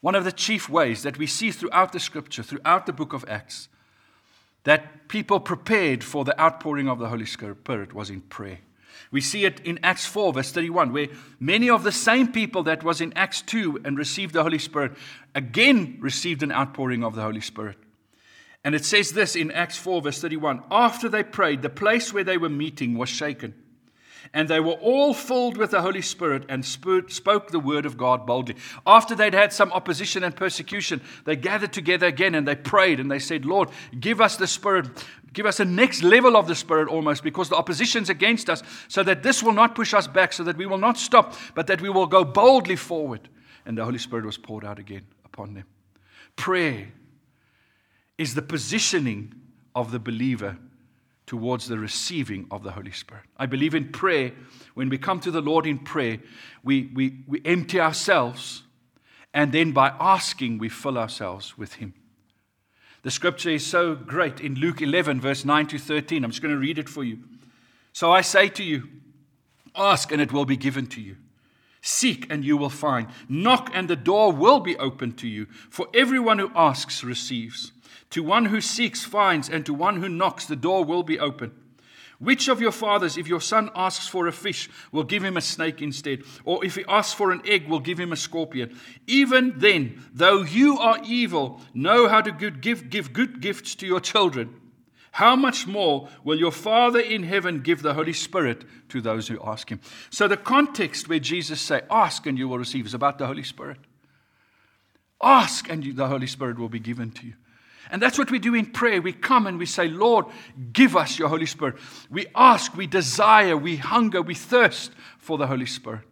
[0.00, 3.26] One of the chief ways that we see throughout the scripture, throughout the book of
[3.28, 3.68] Acts,
[4.64, 8.60] that people prepared for the outpouring of the Holy Spirit was in prayer.
[9.10, 11.08] We see it in Acts 4, verse 31, where
[11.40, 14.92] many of the same people that was in Acts 2 and received the Holy Spirit
[15.34, 17.78] again received an outpouring of the Holy Spirit.
[18.64, 22.24] And it says this in Acts 4, verse 31 After they prayed, the place where
[22.24, 23.54] they were meeting was shaken.
[24.34, 28.26] And they were all filled with the Holy Spirit and spoke the word of God
[28.26, 28.56] boldly.
[28.86, 33.10] After they'd had some opposition and persecution, they gathered together again and they prayed and
[33.10, 34.88] they said, Lord, give us the Spirit.
[35.32, 39.02] Give us a next level of the Spirit almost because the opposition's against us, so
[39.02, 41.80] that this will not push us back, so that we will not stop, but that
[41.80, 43.28] we will go boldly forward.
[43.66, 45.64] And the Holy Spirit was poured out again upon them.
[46.36, 46.88] Prayer
[48.16, 49.34] is the positioning
[49.74, 50.56] of the believer
[51.26, 53.24] towards the receiving of the Holy Spirit.
[53.36, 54.32] I believe in prayer,
[54.74, 56.18] when we come to the Lord in prayer,
[56.64, 58.62] we, we, we empty ourselves,
[59.34, 61.92] and then by asking, we fill ourselves with Him.
[63.02, 66.24] The scripture is so great in Luke 11, verse 9 to 13.
[66.24, 67.20] I'm just going to read it for you.
[67.92, 68.88] So I say to you,
[69.74, 71.16] ask and it will be given to you.
[71.80, 73.08] Seek and you will find.
[73.28, 75.46] Knock and the door will be opened to you.
[75.70, 77.72] For everyone who asks receives.
[78.10, 81.52] To one who seeks finds, and to one who knocks the door will be open.
[82.18, 85.40] Which of your fathers, if your son asks for a fish, will give him a
[85.40, 86.24] snake instead?
[86.44, 88.76] Or if he asks for an egg, will give him a scorpion?
[89.06, 94.00] Even then, though you are evil, know how to give, give good gifts to your
[94.00, 94.60] children.
[95.12, 99.40] How much more will your Father in heaven give the Holy Spirit to those who
[99.44, 99.80] ask him?
[100.10, 103.42] So the context where Jesus say, "Ask and you will receive," is about the Holy
[103.42, 103.78] Spirit.
[105.20, 107.34] Ask and you, the Holy Spirit will be given to you.
[107.90, 109.00] And that's what we do in prayer.
[109.00, 110.26] We come and we say, Lord,
[110.72, 111.76] give us your Holy Spirit.
[112.10, 116.02] We ask, we desire, we hunger, we thirst for the Holy Spirit.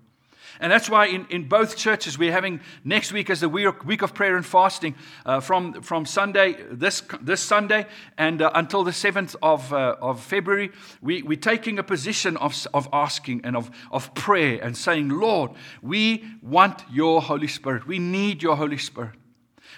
[0.60, 4.02] And that's why in, in both churches, we're having next week as the week, week
[4.02, 8.90] of prayer and fasting uh, from, from Sunday, this, this Sunday, and uh, until the
[8.90, 10.72] 7th of, uh, of February.
[11.02, 15.50] We, we're taking a position of, of asking and of, of prayer and saying, Lord,
[15.82, 17.86] we want your Holy Spirit.
[17.86, 19.12] We need your Holy Spirit.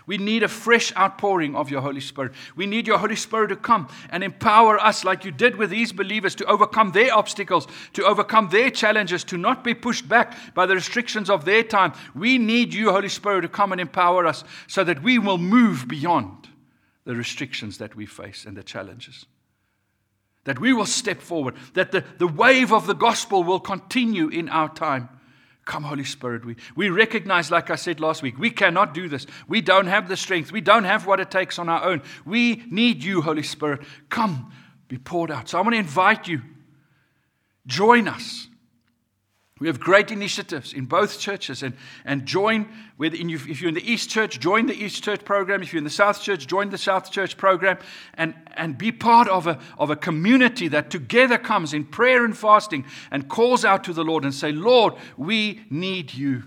[0.07, 2.33] We need a fresh outpouring of your Holy Spirit.
[2.57, 5.93] We need your Holy Spirit to come and empower us, like you did with these
[5.93, 10.67] believers, to overcome their obstacles, to overcome their challenges, to not be pushed back by
[10.67, 11.93] the restrictions of their time.
[12.15, 15.89] We need you, Holy Spirit, to come and empower us so that we will move
[15.89, 16.49] beyond
[17.05, 19.27] the restrictions that we face and the challenges.
[20.45, 24.49] That we will step forward, that the, the wave of the gospel will continue in
[24.49, 25.09] our time
[25.69, 26.47] Come, Holy Spirit.
[26.47, 29.27] We, we recognize, like I said last week, we cannot do this.
[29.49, 30.51] We don't have the strength.
[30.51, 32.01] We don't have what it takes on our own.
[32.25, 33.83] We need you, Holy Spirit.
[34.09, 34.51] Come,
[34.89, 35.51] be poured out.
[35.51, 36.41] So I want to invite you.
[37.66, 38.49] Join us.
[39.61, 43.93] We have great initiatives in both churches and, and join, with, if you're in the
[43.93, 45.63] East Church, join the East Church program.
[45.63, 47.79] If you're in the South Church, join the South Church program
[48.15, 52.37] and, and be part of a, of a community that together comes in prayer and
[52.37, 56.45] fasting and calls out to the Lord and say, Lord, we need you.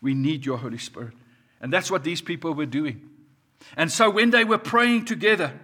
[0.00, 1.12] We need your Holy Spirit.
[1.60, 3.08] And that's what these people were doing.
[3.76, 5.60] And so when they were praying together,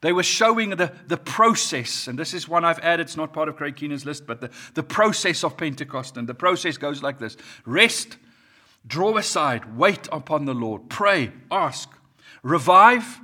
[0.00, 3.48] they were showing the, the process, and this is one I've added, it's not part
[3.48, 6.16] of Craig Keener's list, but the, the process of Pentecost.
[6.16, 7.36] And the process goes like this.
[7.66, 8.16] Rest,
[8.86, 11.90] draw aside, wait upon the Lord, pray, ask,
[12.42, 13.20] revive,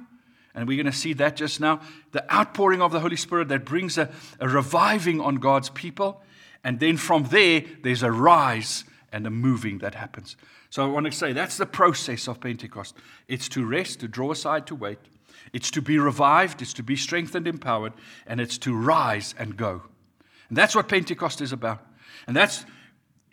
[0.54, 1.80] and we're going to see that just now.
[2.12, 4.10] The outpouring of the Holy Spirit that brings a,
[4.40, 6.22] a reviving on God's people.
[6.64, 10.36] And then from there, there's a rise and a moving that happens.
[10.70, 12.96] So I want to say that's the process of Pentecost.
[13.28, 14.98] It's to rest, to draw aside, to wait
[15.52, 17.92] it's to be revived, it's to be strengthened, empowered,
[18.26, 19.82] and it's to rise and go.
[20.48, 21.84] And that's what Pentecost is about.
[22.26, 22.64] And that's,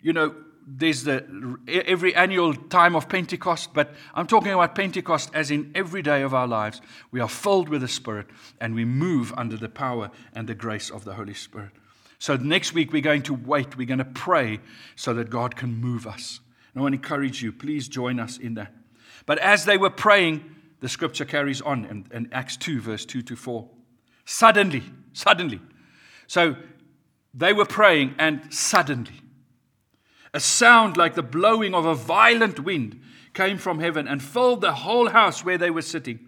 [0.00, 0.34] you know,
[0.66, 6.02] there's the every annual time of Pentecost, but I'm talking about Pentecost as in every
[6.02, 6.80] day of our lives.
[7.10, 8.26] We are filled with the Spirit
[8.60, 11.72] and we move under the power and the grace of the Holy Spirit.
[12.18, 14.60] So next week we're going to wait, we're going to pray
[14.96, 16.40] so that God can move us.
[16.72, 18.72] And I want to encourage you, please join us in that.
[19.26, 20.53] But as they were praying,
[20.84, 23.66] the scripture carries on in, in Acts 2, verse 2 to 4.
[24.26, 24.82] Suddenly,
[25.14, 25.62] suddenly.
[26.26, 26.56] So
[27.32, 29.22] they were praying, and suddenly,
[30.34, 33.00] a sound like the blowing of a violent wind
[33.32, 36.18] came from heaven and filled the whole house where they were sitting.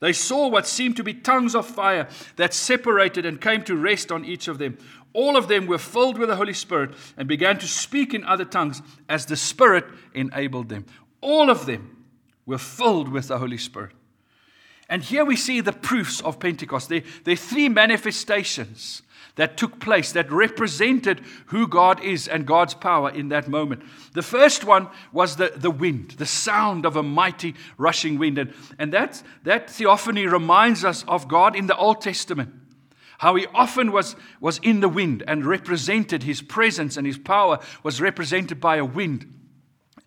[0.00, 4.10] They saw what seemed to be tongues of fire that separated and came to rest
[4.10, 4.78] on each of them.
[5.12, 8.46] All of them were filled with the Holy Spirit and began to speak in other
[8.46, 10.86] tongues as the Spirit enabled them.
[11.20, 12.01] All of them
[12.46, 13.92] were filled with the Holy Spirit.
[14.88, 16.88] And here we see the proofs of Pentecost.
[16.88, 19.02] There, there are three manifestations
[19.36, 23.82] that took place that represented who God is and God's power in that moment.
[24.12, 28.38] The first one was the, the wind, the sound of a mighty rushing wind.
[28.38, 32.52] And, and that, that theophany reminds us of God in the Old Testament.
[33.18, 37.60] How he often was, was in the wind and represented his presence and his power
[37.82, 39.32] was represented by a wind.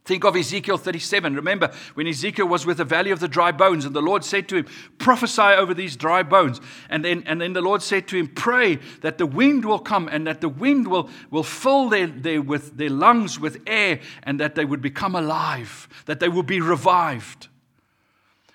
[0.06, 1.36] Think of Ezekiel 37.
[1.36, 4.48] Remember when Ezekiel was with the valley of the dry bones, and the Lord said
[4.50, 4.68] to him,
[5.00, 6.62] Prophesy over these dry bones.
[6.92, 10.08] And then, and then the Lord said to him, Pray that the wind will come
[10.08, 14.40] and that the wind will, will fill their, their, with their lungs with air and
[14.40, 17.48] that they would become alive, that they will be revived.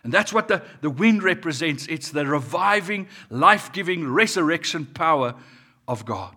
[0.04, 5.34] And that's what the, the wind represents it's the reviving, life giving resurrection power
[5.88, 6.36] of God.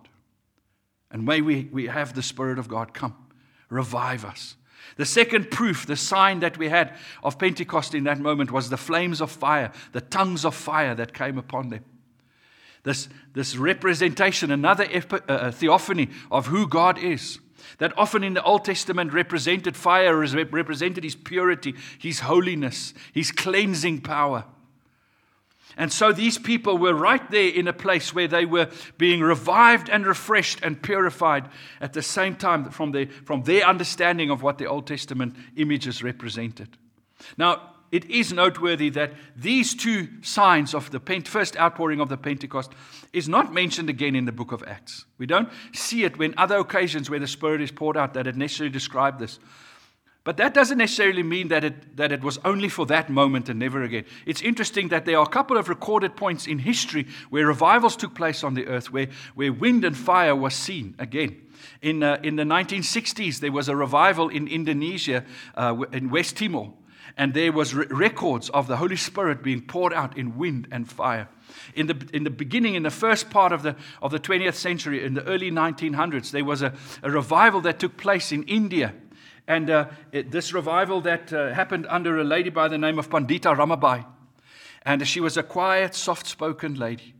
[1.12, 3.14] And may we, we have the Spirit of God come,
[3.70, 4.56] revive us.
[4.96, 8.76] The second proof, the sign that we had of Pentecost in that moment was the
[8.76, 11.84] flames of fire, the tongues of fire that came upon them.
[12.84, 17.40] This, this representation, another epi- uh, theophany of who God is.
[17.78, 24.02] That often in the Old Testament represented fire, represented his purity, his holiness, his cleansing
[24.02, 24.44] power.
[25.76, 29.88] And so these people were right there in a place where they were being revived
[29.88, 31.48] and refreshed and purified
[31.80, 36.02] at the same time from their, from their understanding of what the Old Testament images
[36.02, 36.76] represented.
[37.36, 42.72] Now, it is noteworthy that these two signs of the first outpouring of the Pentecost
[43.12, 45.04] is not mentioned again in the book of Acts.
[45.16, 48.34] We don't see it when other occasions where the Spirit is poured out that it
[48.34, 49.38] necessarily describe this.
[50.24, 53.58] But that doesn't necessarily mean that it, that it was only for that moment and
[53.58, 54.06] never again.
[54.24, 58.14] It's interesting that there are a couple of recorded points in history where revivals took
[58.14, 61.42] place on the earth, where, where wind and fire was seen again.
[61.82, 65.24] In, uh, in the 1960s, there was a revival in Indonesia,
[65.56, 66.72] uh, in West Timor,
[67.18, 70.90] and there was re- records of the Holy Spirit being poured out in wind and
[70.90, 71.28] fire.
[71.74, 75.04] In the, in the beginning, in the first part of the, of the 20th century,
[75.04, 76.72] in the early 1900s, there was a,
[77.02, 78.94] a revival that took place in India
[79.46, 83.10] and uh, it, this revival that uh, happened under a lady by the name of
[83.10, 84.06] Pandita Ramabai.
[84.82, 87.14] And she was a quiet, soft spoken lady.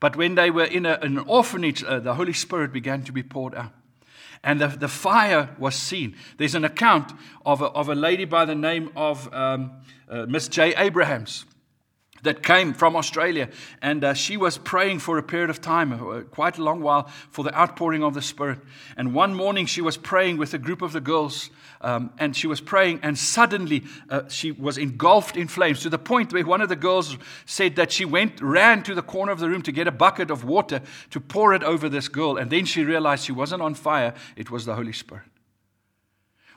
[0.00, 3.22] But when they were in a, an orphanage, uh, the Holy Spirit began to be
[3.22, 3.72] poured out.
[4.42, 6.16] And the, the fire was seen.
[6.36, 7.12] There's an account
[7.46, 9.72] of a, of a lady by the name of um,
[10.08, 10.74] uh, Miss J.
[10.76, 11.46] Abrahams
[12.24, 13.48] that came from Australia.
[13.80, 17.08] And uh, she was praying for a period of time, uh, quite a long while,
[17.30, 18.58] for the outpouring of the Spirit.
[18.96, 21.50] And one morning she was praying with a group of the girls,
[21.80, 25.98] um, and she was praying, and suddenly uh, she was engulfed in flames to the
[25.98, 27.16] point where one of the girls
[27.46, 30.30] said that she went, ran to the corner of the room to get a bucket
[30.30, 32.36] of water to pour it over this girl.
[32.36, 35.24] And then she realized she wasn't on fire, it was the Holy Spirit.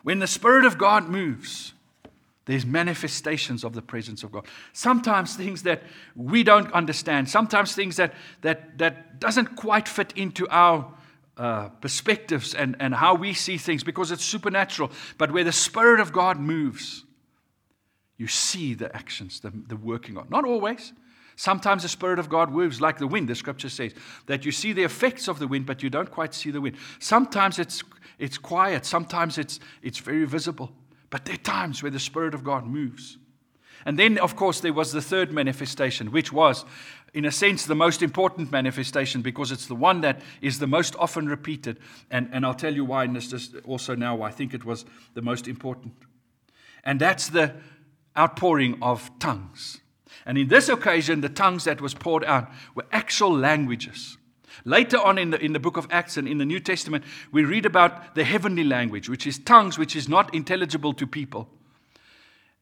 [0.04, 1.74] When the Spirit of God moves,
[2.48, 4.48] there's manifestations of the presence of God.
[4.74, 5.84] Sometimes things that
[6.16, 10.92] we don't understand, sometimes things that, that, that doesn't quite fit into our
[11.36, 14.90] uh, perspectives and, and how we see things because it's supernatural.
[15.18, 17.04] But where the Spirit of God moves,
[18.18, 20.32] you see the actions, the, the working of.
[20.32, 20.94] Not always.
[21.36, 23.94] Sometimes the Spirit of God moves like the wind, the scripture says,
[24.26, 26.78] that you see the effects of the wind, but you don't quite see the wind.
[27.00, 27.84] Sometimes it's,
[28.18, 30.72] it's quiet, sometimes it's, it's very visible.
[31.10, 33.18] But there are times where the Spirit of God moves.
[33.86, 36.66] And then, of course, there was the third manifestation, which was,
[37.14, 40.96] in a sense, the most important manifestation because it's the one that is the most
[40.98, 41.80] often repeated.
[42.12, 44.86] And, and I'll tell you why, and this is also now I think it was
[45.14, 45.94] the most important.
[46.84, 47.54] And that's the
[48.18, 49.80] outpouring of tongues.
[50.26, 54.17] And in this occasion, the tongues that was poured out were actual languages.
[54.66, 57.44] Later on in the, in the book of Acts and in the New Testament, we
[57.44, 61.50] read about the heavenly language, which is tongues which is not intelligible to people.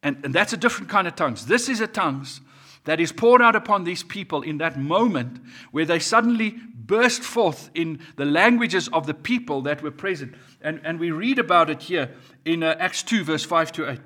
[0.03, 1.47] And, and that's a different kind of tongues.
[1.47, 2.41] This is a tongues
[2.83, 5.39] that is poured out upon these people in that moment
[5.71, 10.35] where they suddenly burst forth in the languages of the people that were present.
[10.61, 12.11] And, and we read about it here
[12.45, 13.99] in uh, Acts 2, verse 5 to 8.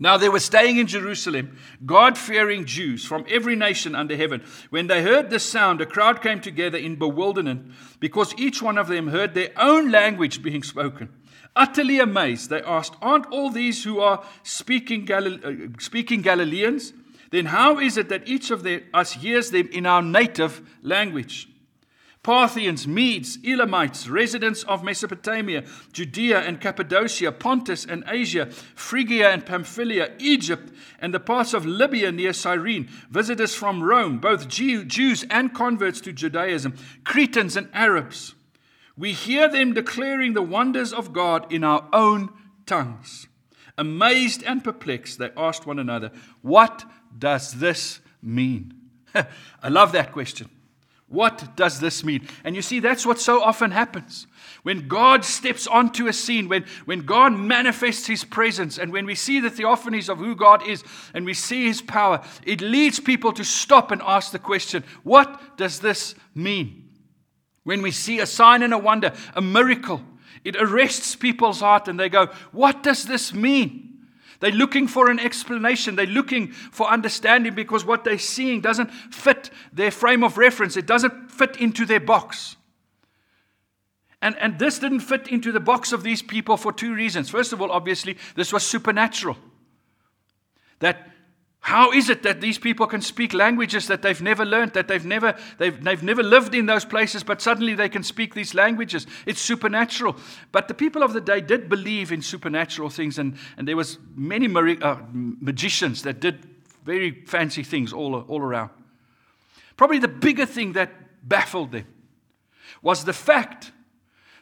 [0.00, 4.42] Now they were staying in Jerusalem, God fearing Jews from every nation under heaven.
[4.70, 7.70] When they heard this sound, a crowd came together in bewilderment
[8.00, 11.10] because each one of them heard their own language being spoken.
[11.54, 16.92] Utterly amazed, they asked, Aren't all these who are speaking, uh, speaking Galileans?
[17.30, 21.48] Then how is it that each of us hears them in our native language?
[22.24, 25.62] Parthians, Medes, Elamites, residents of Mesopotamia,
[25.92, 32.10] Judea and Cappadocia, Pontus and Asia, Phrygia and Pamphylia, Egypt, and the parts of Libya
[32.10, 38.34] near Cyrene, visitors from Rome, both Jew, Jews and converts to Judaism, Cretans and Arabs.
[38.96, 42.30] We hear them declaring the wonders of God in our own
[42.64, 43.28] tongues.
[43.76, 46.10] Amazed and perplexed, they asked one another,
[46.40, 46.84] What
[47.18, 48.72] does this mean?
[49.14, 50.48] I love that question.
[51.14, 52.26] What does this mean?
[52.42, 54.26] And you see, that's what so often happens.
[54.64, 59.14] When God steps onto a scene, when, when God manifests his presence, and when we
[59.14, 60.82] see the theophanies of who God is
[61.14, 65.56] and we see his power, it leads people to stop and ask the question what
[65.56, 66.90] does this mean?
[67.62, 70.02] When we see a sign and a wonder, a miracle,
[70.42, 73.93] it arrests people's heart and they go, What does this mean?
[74.40, 75.96] They're looking for an explanation.
[75.96, 80.76] They're looking for understanding because what they're seeing doesn't fit their frame of reference.
[80.76, 82.56] It doesn't fit into their box.
[84.20, 87.28] And, and this didn't fit into the box of these people for two reasons.
[87.28, 89.36] First of all, obviously, this was supernatural.
[90.78, 91.10] That
[91.64, 95.06] how is it that these people can speak languages that they've never learned, that they've
[95.06, 99.06] never, they've, they've never lived in those places, but suddenly they can speak these languages?
[99.24, 100.14] It's supernatural.
[100.52, 103.96] But the people of the day did believe in supernatural things, and, and there was
[104.14, 104.46] many
[104.82, 106.46] uh, magicians that did
[106.84, 108.68] very fancy things all, all around.
[109.78, 110.90] Probably the bigger thing that
[111.26, 111.86] baffled them
[112.82, 113.72] was the fact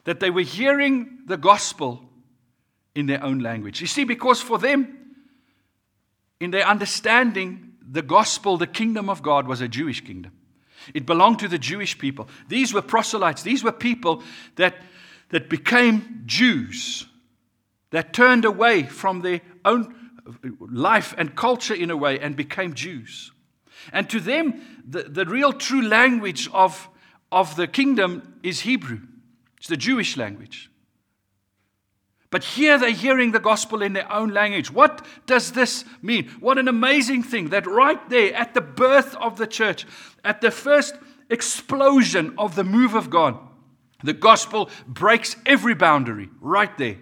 [0.02, 2.02] that they were hearing the gospel
[2.96, 3.80] in their own language.
[3.80, 5.01] You see, because for them,
[6.42, 10.32] in their understanding, the gospel, the kingdom of God, was a Jewish kingdom.
[10.92, 12.28] It belonged to the Jewish people.
[12.48, 13.42] These were proselytes.
[13.42, 14.22] These were people
[14.56, 14.74] that,
[15.28, 17.06] that became Jews,
[17.90, 19.94] that turned away from their own
[20.58, 23.30] life and culture in a way and became Jews.
[23.92, 26.88] And to them, the, the real true language of,
[27.30, 29.00] of the kingdom is Hebrew,
[29.58, 30.71] it's the Jewish language.
[32.32, 34.70] But here they're hearing the gospel in their own language.
[34.70, 36.28] What does this mean?
[36.40, 39.86] What an amazing thing that right there at the birth of the church,
[40.24, 40.94] at the first
[41.28, 43.38] explosion of the move of God,
[44.02, 46.96] the gospel breaks every boundary right there.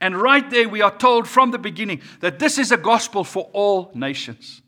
[0.00, 3.48] And right there, we are told from the beginning that this is a gospel for
[3.52, 4.60] all nations.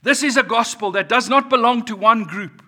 [0.00, 2.62] This is a gospel that does not belong to one group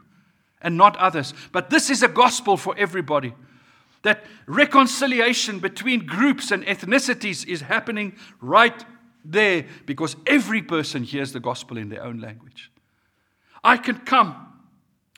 [0.61, 3.35] and not others, but this is a gospel for everybody.
[4.03, 8.85] That reconciliation between groups and ethnicities is happening right
[9.25, 12.71] there because every person hears the gospel in their own language.
[13.63, 14.47] I can come.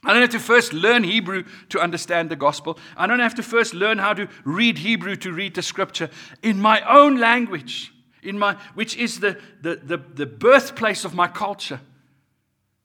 [0.04, 2.76] I don't have to first learn Hebrew to understand the gospel.
[2.96, 6.10] I don't have to first learn how to read Hebrew to read the scripture
[6.42, 11.28] in my own language, in my, which is the, the, the, the birthplace of my
[11.28, 11.80] culture,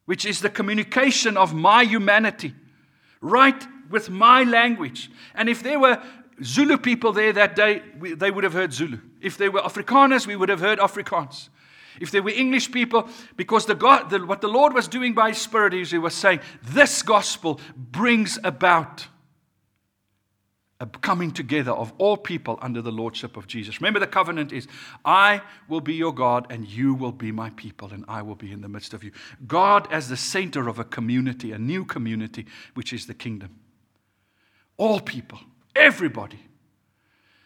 [0.05, 2.53] which is the communication of my humanity.
[3.19, 5.11] Right with my language.
[5.35, 6.01] And if there were
[6.43, 8.99] Zulu people there that day, we, they would have heard Zulu.
[9.21, 11.49] If there were Afrikaners, we would have heard Afrikaans.
[11.99, 15.29] If there were English people, because the God, the, what the Lord was doing by
[15.29, 19.07] His Spirit is He was saying, this gospel brings about
[20.79, 23.81] a coming together of all people under the lordship of Jesus.
[23.81, 24.67] Remember, the covenant is
[25.03, 28.51] I will be your God, and you will be my people, and I will be
[28.51, 29.11] in the midst of you.
[29.47, 33.55] God as the center of a community, a new community, which is the kingdom
[34.77, 35.39] all people,
[35.75, 36.39] everybody.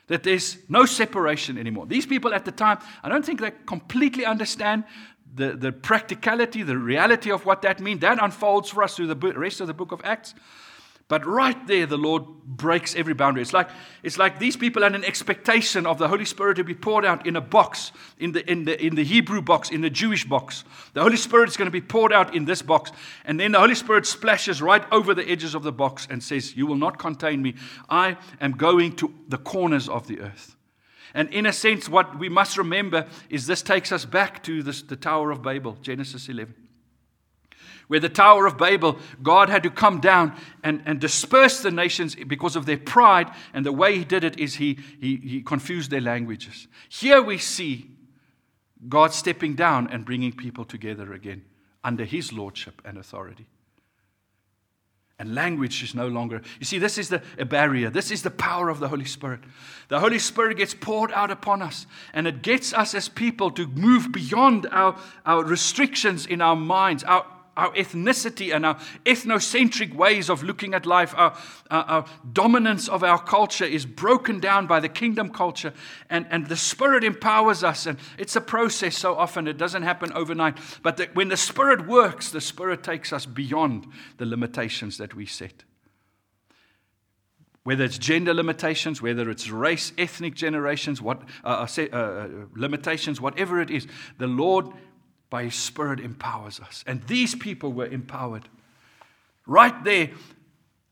[0.07, 1.85] That there's no separation anymore.
[1.85, 4.83] These people at the time, I don't think they completely understand
[5.33, 8.01] the, the practicality, the reality of what that means.
[8.01, 10.33] That unfolds for us through the rest of the book of Acts.
[11.11, 13.41] But right there, the Lord breaks every boundary.
[13.41, 13.69] It's like,
[14.01, 17.27] it's like these people had an expectation of the Holy Spirit to be poured out
[17.27, 20.63] in a box, in the, in, the, in the Hebrew box, in the Jewish box.
[20.93, 22.93] The Holy Spirit is going to be poured out in this box.
[23.25, 26.55] And then the Holy Spirit splashes right over the edges of the box and says,
[26.55, 27.55] You will not contain me.
[27.89, 30.55] I am going to the corners of the earth.
[31.13, 34.81] And in a sense, what we must remember is this takes us back to this,
[34.81, 36.60] the Tower of Babel, Genesis 11
[37.91, 40.33] where the Tower of Babel, God had to come down
[40.63, 44.39] and, and disperse the nations because of their pride, and the way He did it
[44.39, 46.69] is He, he, he confused their languages.
[46.87, 47.91] Here we see
[48.87, 51.43] God stepping down and bringing people together again
[51.83, 53.45] under His lordship and authority.
[55.19, 57.89] And language is no longer, you see, this is the, a barrier.
[57.89, 59.41] This is the power of the Holy Spirit.
[59.89, 63.67] The Holy Spirit gets poured out upon us, and it gets us as people to
[63.67, 67.25] move beyond our, our restrictions in our minds, our
[67.57, 68.75] our ethnicity and our
[69.05, 71.37] ethnocentric ways of looking at life, our,
[71.69, 75.73] our, our, dominance of our culture is broken down by the kingdom culture,
[76.09, 77.85] and, and the Spirit empowers us.
[77.85, 80.57] And it's a process so often, it doesn't happen overnight.
[80.81, 83.85] But the, when the Spirit works, the Spirit takes us beyond
[84.17, 85.63] the limitations that we set.
[87.63, 93.61] Whether it's gender limitations, whether it's race, ethnic generations, what, uh, uh, uh limitations, whatever
[93.61, 93.87] it is,
[94.17, 94.67] the Lord
[95.31, 96.83] by His Spirit empowers us.
[96.85, 98.47] And these people were empowered.
[99.47, 100.11] Right there,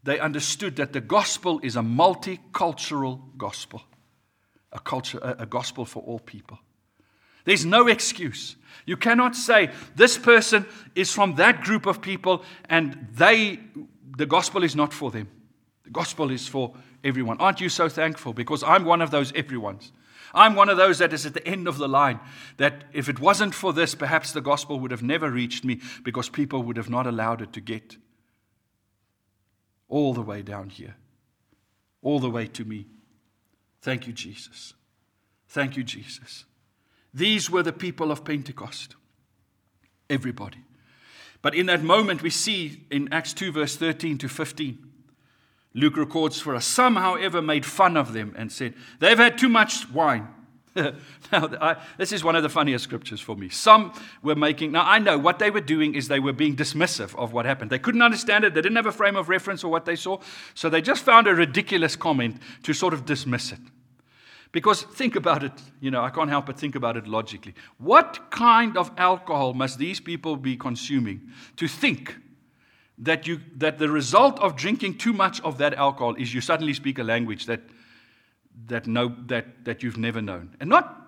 [0.04, 3.84] they understood that the gospel is a multicultural gospel,
[4.72, 6.58] a, culture, a, gospel for all people.
[7.44, 8.56] There's no excuse.
[8.86, 10.66] You cannot say this person
[10.96, 13.60] is from that group of people and they
[14.18, 15.30] the gospel is not for them.
[15.84, 16.74] The gospel is for
[17.04, 17.38] everyone.
[17.40, 18.34] Aren't you so thankful?
[18.34, 19.92] Because I'm one of those everyone's.
[20.34, 22.20] I'm one of those that is at the end of the line.
[22.58, 26.30] That if it wasn't for this, perhaps the gospel would have never reached me because
[26.30, 27.98] people would have not allowed it to get
[29.88, 30.96] all the way down here,
[32.02, 32.86] all the way to me.
[33.82, 34.74] Thank you, Jesus.
[35.48, 36.46] Thank you, Jesus.
[37.14, 38.96] These were the people of Pentecost.
[40.10, 40.60] Everybody.
[41.42, 44.89] But in that moment, we see in Acts 2, verse 13 to 15,
[45.74, 49.50] Luke records for us, some, however, made fun of them and said, They've had too
[49.50, 50.28] much wine.
[50.76, 50.94] now,
[51.32, 53.50] I, this is one of the funniest scriptures for me.
[53.50, 57.16] Some were making, now I know what they were doing is they were being dismissive
[57.16, 57.72] of what happened.
[57.72, 60.20] They couldn't understand it, they didn't have a frame of reference for what they saw,
[60.54, 63.60] so they just found a ridiculous comment to sort of dismiss it.
[64.52, 67.54] Because think about it, you know, I can't help but think about it logically.
[67.78, 72.16] What kind of alcohol must these people be consuming to think
[73.00, 76.74] that, you, that the result of drinking too much of that alcohol is you suddenly
[76.74, 77.62] speak a language that,
[78.68, 80.56] that, no, that, that you've never known?
[80.60, 81.08] And not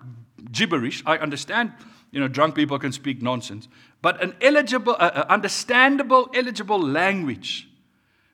[0.50, 1.02] gibberish.
[1.06, 1.72] I understand,
[2.10, 3.68] you know, drunk people can speak nonsense,
[4.00, 7.68] but an eligible, uh, understandable, eligible language.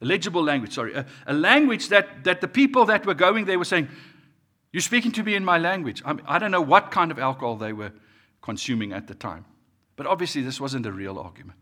[0.01, 0.95] Legible language, sorry.
[0.95, 3.89] A, a language that, that the people that were going there were saying,
[4.73, 6.03] you're speaking to me in my language.
[6.05, 7.93] I, mean, I don't know what kind of alcohol they were
[8.41, 9.45] consuming at the time.
[9.97, 11.59] But obviously, this wasn't a real argument.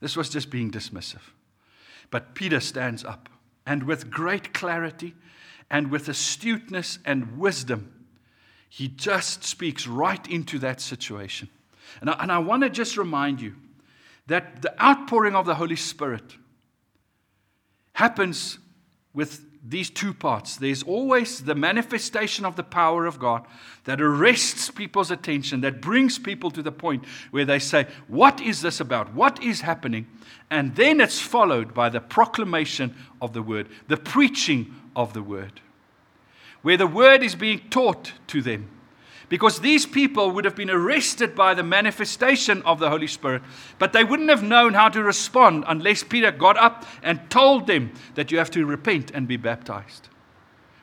[0.00, 1.32] This was just being dismissive.
[2.10, 3.28] But Peter stands up,
[3.66, 5.14] and with great clarity
[5.70, 7.92] and with astuteness and wisdom,
[8.68, 11.48] he just speaks right into that situation.
[12.00, 13.54] And I, and I want to just remind you
[14.26, 16.36] that the outpouring of the Holy Spirit
[17.94, 18.58] happens
[19.12, 20.56] with these two parts.
[20.56, 23.46] There's always the manifestation of the power of God
[23.84, 28.62] that arrests people's attention, that brings people to the point where they say, What is
[28.62, 29.14] this about?
[29.14, 30.06] What is happening?
[30.50, 35.60] And then it's followed by the proclamation of the word, the preaching of the word,
[36.62, 38.70] where the word is being taught to them.
[39.28, 43.42] Because these people would have been arrested by the manifestation of the Holy Spirit,
[43.78, 47.92] but they wouldn't have known how to respond unless Peter got up and told them
[48.14, 50.08] that you have to repent and be baptized.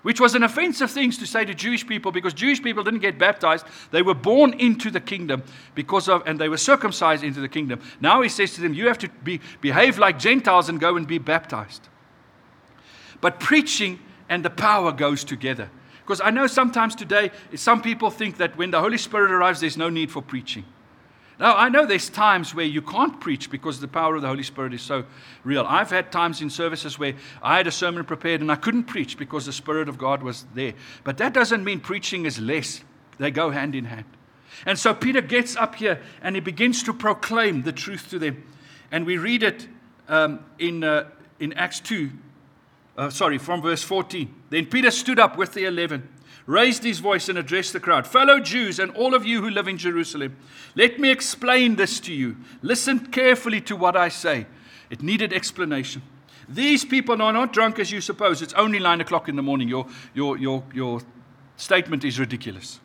[0.04, 3.18] Which was an offensive thing to say to Jewish people because Jewish people didn't get
[3.18, 3.66] baptized.
[3.90, 5.42] They were born into the kingdom
[5.74, 7.82] because of, and they were circumcised into the kingdom.
[8.00, 11.08] Now he says to them, You have to be, behave like Gentiles and go and
[11.08, 11.90] be baptized.
[13.20, 15.72] But preaching and the power goes together.
[16.06, 19.76] Because I know sometimes today, some people think that when the Holy Spirit arrives, there's
[19.76, 20.64] no need for preaching.
[21.40, 24.44] Now, I know there's times where you can't preach because the power of the Holy
[24.44, 25.04] Spirit is so
[25.44, 25.66] real.
[25.68, 29.18] I've had times in services where I had a sermon prepared and I couldn't preach
[29.18, 30.76] because the Spirit of God was there.
[31.04, 32.84] But that doesn't mean preaching is less,
[33.18, 34.06] they go hand in hand.
[34.66, 38.44] And so Peter gets up here and he begins to proclaim the truth to them.
[38.92, 39.68] And we read it
[40.08, 42.12] um, in, uh, in Acts 2,
[42.98, 44.34] uh, sorry, from verse 14.
[44.50, 46.08] Then Peter stood up with the eleven,
[46.46, 49.68] raised his voice, and addressed the crowd Fellow Jews, and all of you who live
[49.68, 50.38] in Jerusalem,
[50.76, 52.38] let me explain this to you.
[52.62, 54.48] Listen carefully to what I say.
[54.90, 56.02] It needed explanation.
[56.48, 58.42] These people are not drunk as you suppose.
[58.42, 59.68] It's only nine o'clock in the morning.
[59.68, 61.02] Your, your, your, your
[61.58, 62.80] statement is ridiculous.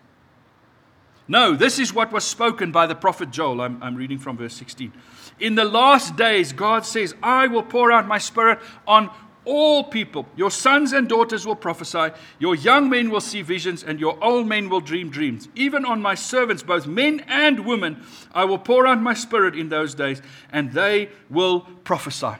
[1.29, 3.61] No, this is what was spoken by the prophet Joel.
[3.61, 4.93] I'm, I'm reading from verse 16.
[5.39, 9.11] In the last days, God says, I will pour out my spirit on
[9.45, 10.27] all people.
[10.37, 14.47] Your sons and daughters will prophesy, your young men will see visions, and your old
[14.47, 15.49] men will dream dreams.
[15.55, 19.69] Even on my servants, both men and women, I will pour out my spirit in
[19.69, 20.23] those days,
[20.53, 22.37] and they will prophesy.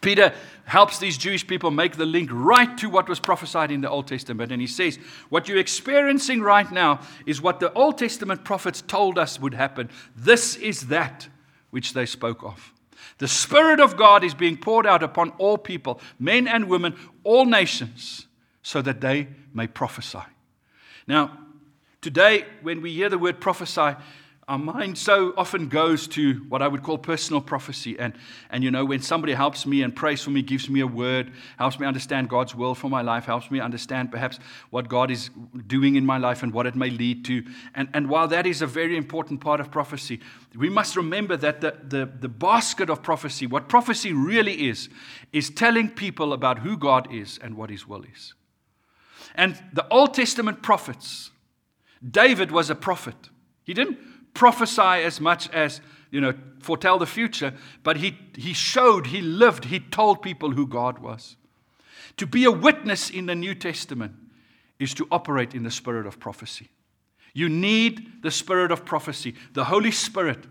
[0.00, 0.32] Peter
[0.64, 4.06] helps these Jewish people make the link right to what was prophesied in the Old
[4.06, 4.52] Testament.
[4.52, 4.96] And he says,
[5.28, 9.90] What you're experiencing right now is what the Old Testament prophets told us would happen.
[10.14, 11.28] This is that
[11.70, 12.72] which they spoke of.
[13.18, 17.44] The Spirit of God is being poured out upon all people, men and women, all
[17.44, 18.26] nations,
[18.62, 20.22] so that they may prophesy.
[21.06, 21.36] Now,
[22.00, 23.96] today, when we hear the word prophesy,
[24.48, 27.98] our mind so often goes to what I would call personal prophecy.
[27.98, 28.14] And,
[28.48, 31.32] and you know, when somebody helps me and prays for me, gives me a word,
[31.58, 34.38] helps me understand God's will for my life, helps me understand perhaps
[34.70, 35.28] what God is
[35.66, 37.44] doing in my life and what it may lead to.
[37.74, 40.18] And, and while that is a very important part of prophecy,
[40.56, 44.88] we must remember that the, the, the basket of prophecy, what prophecy really is,
[45.30, 48.32] is telling people about who God is and what His will is.
[49.34, 51.32] And the Old Testament prophets,
[52.10, 53.28] David was a prophet.
[53.62, 53.98] He didn't
[54.38, 55.80] prophesy as much as,
[56.12, 60.64] you know, foretell the future, but he, he showed, he lived, he told people who
[60.64, 61.36] God was.
[62.18, 64.14] To be a witness in the New Testament
[64.78, 66.68] is to operate in the spirit of prophecy.
[67.34, 69.34] You need the spirit of prophecy.
[69.54, 70.46] The Holy Spirit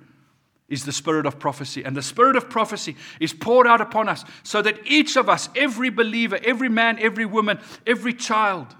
[0.68, 1.86] is the spirit of prophecy.
[1.86, 5.48] And the spirit of prophecy is poured out upon us so that each of us,
[5.56, 8.76] every believer, every man, every woman, every child,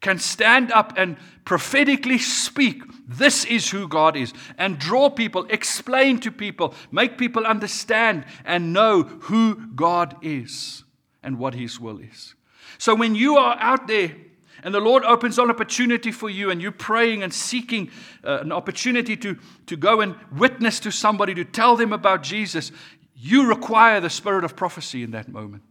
[0.00, 6.20] can stand up and prophetically speak, This is who God is, and draw people, explain
[6.20, 10.84] to people, make people understand and know who God is
[11.22, 12.34] and what His will is.
[12.78, 14.16] So when you are out there
[14.62, 17.90] and the Lord opens an opportunity for you, and you're praying and seeking
[18.22, 22.70] uh, an opportunity to, to go and witness to somebody, to tell them about Jesus,
[23.14, 25.62] you require the spirit of prophecy in that moment.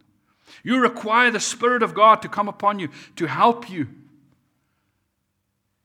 [0.62, 3.88] You require the Spirit of God to come upon you to help you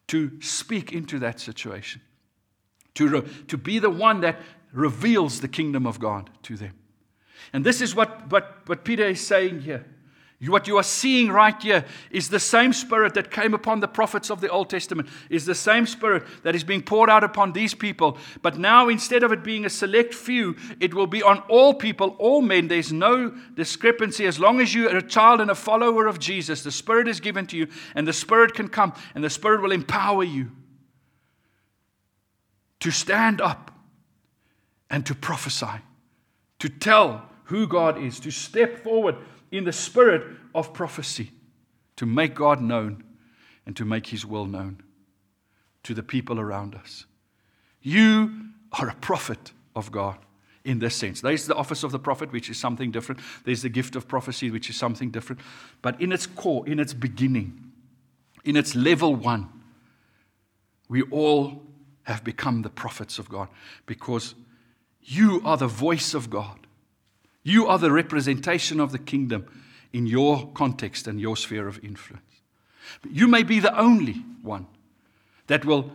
[0.08, 2.02] to speak into that situation,
[2.94, 4.40] to, re- to be the one that
[4.72, 6.74] reveals the kingdom of God to them.
[7.54, 9.86] And this is what, what, what Peter is saying here.
[10.48, 14.30] What you are seeing right here is the same spirit that came upon the prophets
[14.30, 17.74] of the Old Testament, is the same spirit that is being poured out upon these
[17.74, 18.18] people.
[18.42, 22.16] But now, instead of it being a select few, it will be on all people,
[22.20, 22.68] all men.
[22.68, 24.26] There's no discrepancy.
[24.26, 27.20] As long as you are a child and a follower of Jesus, the spirit is
[27.20, 30.52] given to you, and the spirit can come, and the spirit will empower you
[32.82, 33.72] to stand up
[34.90, 35.82] and to prophesy,
[36.60, 39.16] to tell who God is, to step forward
[39.52, 40.24] in the spirit
[40.54, 41.32] of prophecy
[41.96, 43.04] to make God known
[43.66, 44.82] and to make His will known
[45.84, 47.06] to the people around us.
[47.82, 48.32] You
[48.80, 50.18] are a prophet of God
[50.64, 51.22] in this sense.
[51.22, 53.22] There's the office of the prophet, which is something different.
[53.46, 55.42] There's the gift of prophecy, which is something different.
[55.82, 57.72] But in its core, in its beginning,
[58.44, 59.50] in its level one,
[60.90, 61.64] we all
[62.04, 63.48] have become the prophets of God
[63.86, 64.36] because
[65.02, 66.65] you are the voice of God.
[67.46, 69.46] You are the representation of the kingdom
[69.94, 72.24] in your context and your sphere of influence.
[73.08, 74.66] You may be the only one
[75.46, 75.92] that will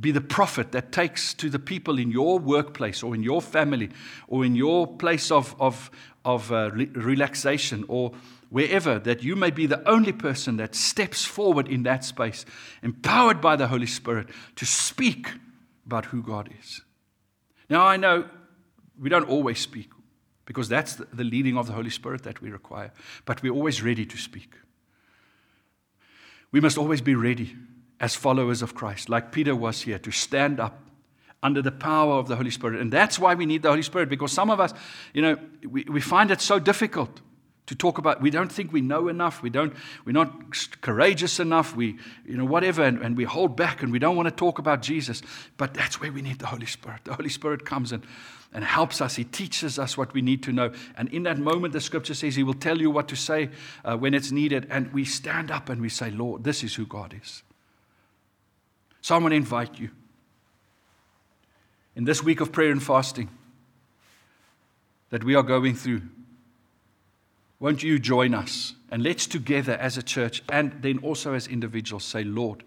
[0.00, 3.90] be the prophet that takes to the people in your workplace or in your family
[4.28, 5.90] or in your place of, of,
[6.24, 8.12] of uh, re- relaxation or
[8.48, 12.46] wherever, that you may be the only person that steps forward in that space,
[12.82, 15.28] empowered by the Holy Spirit to speak
[15.84, 16.80] about who God is.
[17.68, 18.26] Now, I know
[18.98, 19.90] we don't always speak
[20.50, 22.90] because that's the leading of the Holy Spirit that we require.
[23.24, 24.52] But we're always ready to speak.
[26.50, 27.54] We must always be ready
[28.00, 30.82] as followers of Christ, like Peter was here, to stand up
[31.40, 32.80] under the power of the Holy Spirit.
[32.80, 34.74] And that's why we need the Holy Spirit, because some of us,
[35.14, 37.20] you know, we, we find it so difficult
[37.66, 39.74] to talk about we don't think we know enough we don't
[40.04, 41.96] we're not courageous enough we
[42.26, 44.82] you know whatever and, and we hold back and we don't want to talk about
[44.82, 45.22] jesus
[45.56, 47.00] but that's where we need the holy spirit.
[47.04, 48.04] The holy spirit comes and
[48.52, 51.72] and helps us he teaches us what we need to know and in that moment
[51.72, 53.50] the scripture says he will tell you what to say
[53.84, 56.86] uh, when it's needed and we stand up and we say lord this is who
[56.86, 57.42] god is.
[59.00, 59.90] So i want to invite you.
[61.94, 63.28] In this week of prayer and fasting
[65.10, 66.02] that we are going through
[67.60, 68.74] won't you join us?
[68.90, 72.64] And let's together as a church and then also as individuals say, Lord,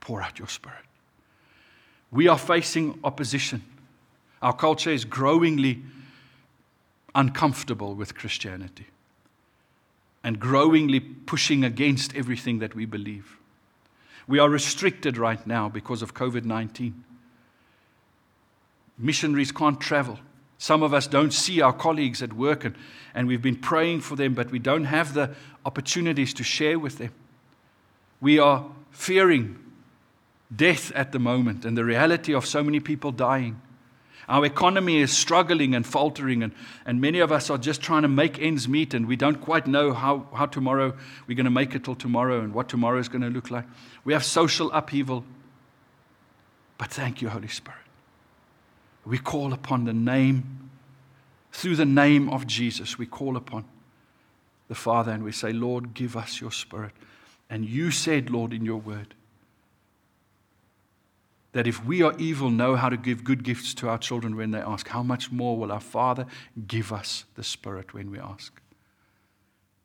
[0.00, 0.84] pour out your spirit.
[2.10, 3.62] We are facing opposition.
[4.40, 5.82] Our culture is growingly
[7.14, 8.86] uncomfortable with Christianity
[10.24, 13.36] and growingly pushing against everything that we believe.
[14.26, 17.04] We are restricted right now because of COVID 19.
[18.98, 20.18] Missionaries can't travel.
[20.58, 22.74] Some of us don't see our colleagues at work, and,
[23.14, 25.30] and we've been praying for them, but we don't have the
[25.64, 27.12] opportunities to share with them.
[28.20, 29.58] We are fearing
[30.54, 33.60] death at the moment and the reality of so many people dying.
[34.28, 36.52] Our economy is struggling and faltering, and,
[36.84, 39.66] and many of us are just trying to make ends meet, and we don't quite
[39.68, 40.94] know how, how tomorrow
[41.28, 43.64] we're going to make it till tomorrow and what tomorrow is going to look like.
[44.04, 45.24] We have social upheaval.
[46.76, 47.87] But thank you, Holy Spirit
[49.08, 50.70] we call upon the name,
[51.50, 53.64] through the name of Jesus, we call upon
[54.68, 56.92] the Father and we say, Lord, give us your Spirit.
[57.48, 59.14] And you said, Lord, in your word,
[61.52, 64.50] that if we are evil, know how to give good gifts to our children when
[64.50, 66.26] they ask, how much more will our Father
[66.66, 68.60] give us the Spirit when we ask?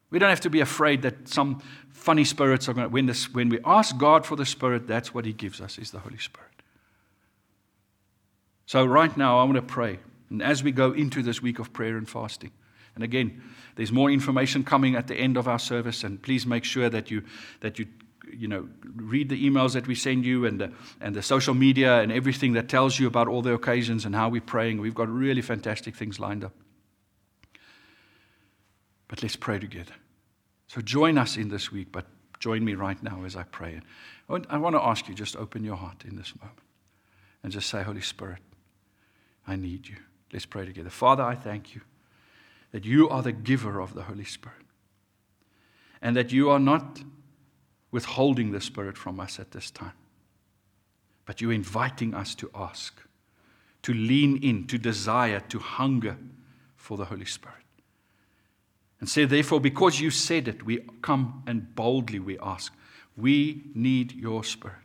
[0.09, 3.33] We don't have to be afraid that some funny spirits are going to, when, this,
[3.33, 6.17] when we ask God for the Spirit, that's what He gives us, is the Holy
[6.17, 6.52] Spirit.
[8.65, 9.99] So, right now, I want to pray.
[10.29, 12.51] And as we go into this week of prayer and fasting,
[12.95, 13.41] and again,
[13.75, 17.09] there's more information coming at the end of our service, and please make sure that
[17.09, 17.23] you,
[17.61, 17.87] that you,
[18.31, 20.71] you know, read the emails that we send you and the,
[21.01, 24.29] and the social media and everything that tells you about all the occasions and how
[24.29, 24.79] we're praying.
[24.79, 26.53] We've got really fantastic things lined up.
[29.07, 29.93] But let's pray together.
[30.67, 32.05] So join us in this week, but
[32.39, 33.79] join me right now as I pray.
[34.27, 36.57] I want, I want to ask you just open your heart in this moment
[37.43, 38.39] and just say, Holy Spirit,
[39.47, 39.97] I need you.
[40.31, 40.89] Let's pray together.
[40.89, 41.81] Father, I thank you
[42.71, 44.57] that you are the giver of the Holy Spirit
[46.01, 47.01] and that you are not
[47.91, 49.93] withholding the Spirit from us at this time,
[51.25, 53.01] but you're inviting us to ask,
[53.83, 56.17] to lean in, to desire, to hunger
[56.75, 57.57] for the Holy Spirit.
[58.99, 62.73] And say, therefore, because you said it, we come and boldly we ask,
[63.15, 64.82] we need your Spirit.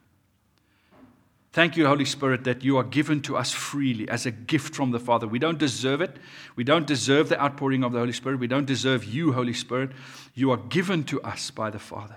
[1.52, 4.90] Thank you, Holy Spirit, that you are given to us freely as a gift from
[4.90, 5.26] the Father.
[5.26, 6.16] We don't deserve it.
[6.56, 8.38] We don't deserve the outpouring of the Holy Spirit.
[8.38, 9.90] We don't deserve you, Holy Spirit.
[10.34, 12.16] You are given to us by the Father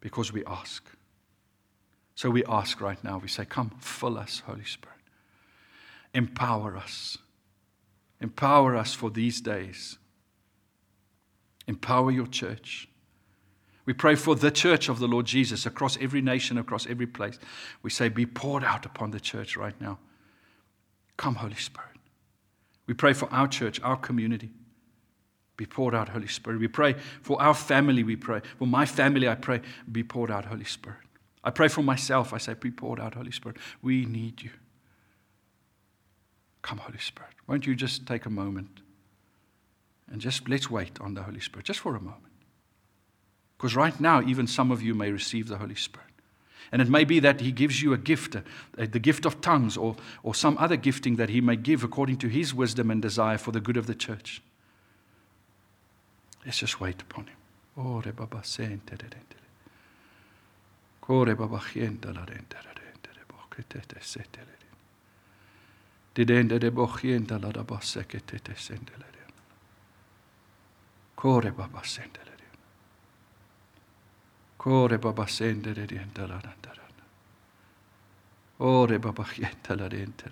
[0.00, 0.88] because we ask.
[2.14, 3.18] So we ask right now.
[3.18, 4.96] We say, Come, fill us, Holy Spirit.
[6.14, 7.18] Empower us.
[8.20, 9.98] Empower us for these days.
[11.66, 12.88] Empower your church.
[13.86, 17.38] We pray for the church of the Lord Jesus across every nation, across every place.
[17.82, 19.98] We say, Be poured out upon the church right now.
[21.16, 21.90] Come, Holy Spirit.
[22.86, 24.50] We pray for our church, our community.
[25.56, 26.60] Be poured out, Holy Spirit.
[26.60, 28.42] We pray for our family, we pray.
[28.58, 30.98] For my family, I pray, be poured out, Holy Spirit.
[31.42, 33.56] I pray for myself, I say, be poured out, Holy Spirit.
[33.80, 34.50] We need you.
[36.62, 37.32] Come, Holy Spirit.
[37.46, 38.80] Won't you just take a moment
[40.10, 42.25] and just let's wait on the Holy Spirit, just for a moment.
[43.56, 46.06] Because right now, even some of you may receive the Holy Spirit.
[46.72, 48.42] And it may be that He gives you a gift, uh,
[48.76, 52.28] the gift of tongues, or, or some other gifting that He may give according to
[52.28, 54.42] His wisdom and desire for the good of the church.
[56.44, 57.36] Let's just wait upon Him.
[57.76, 58.42] Kore baba
[71.80, 72.35] chienta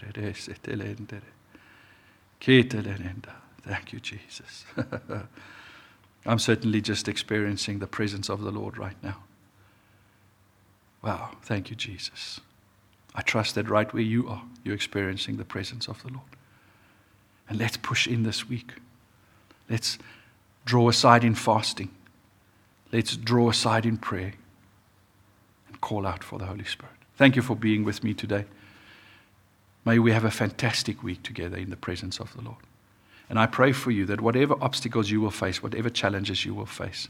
[0.03, 1.33] re re sete le rente re.
[2.41, 3.31] Kete le rente.
[3.63, 4.65] Thank you, Jesus.
[6.27, 9.23] I'm certainly just experiencing the presence of the Lord right now.
[11.03, 12.41] Wow, thank you, Jesus.
[13.15, 16.27] I trust that right where you are, you're experiencing the presence of the Lord.
[17.49, 18.73] And let's push in this week.
[19.69, 19.99] Let's
[20.65, 21.91] draw aside in fasting.
[22.95, 24.35] Let's draw aside in prayer
[25.67, 26.95] and call out for the Holy Spirit.
[27.17, 28.45] Thank you for being with me today.
[29.85, 32.59] May we have a fantastic week together in the presence of the Lord.
[33.29, 36.67] And I pray for you that whatever obstacles you will face, whatever challenges you will
[36.67, 37.09] face,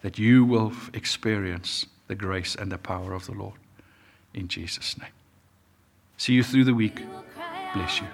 [0.00, 3.56] that you will experience the grace and the power of the Lord
[4.32, 5.12] in Jesus' name.
[6.16, 7.02] See you through the week.
[7.74, 8.06] Bless you.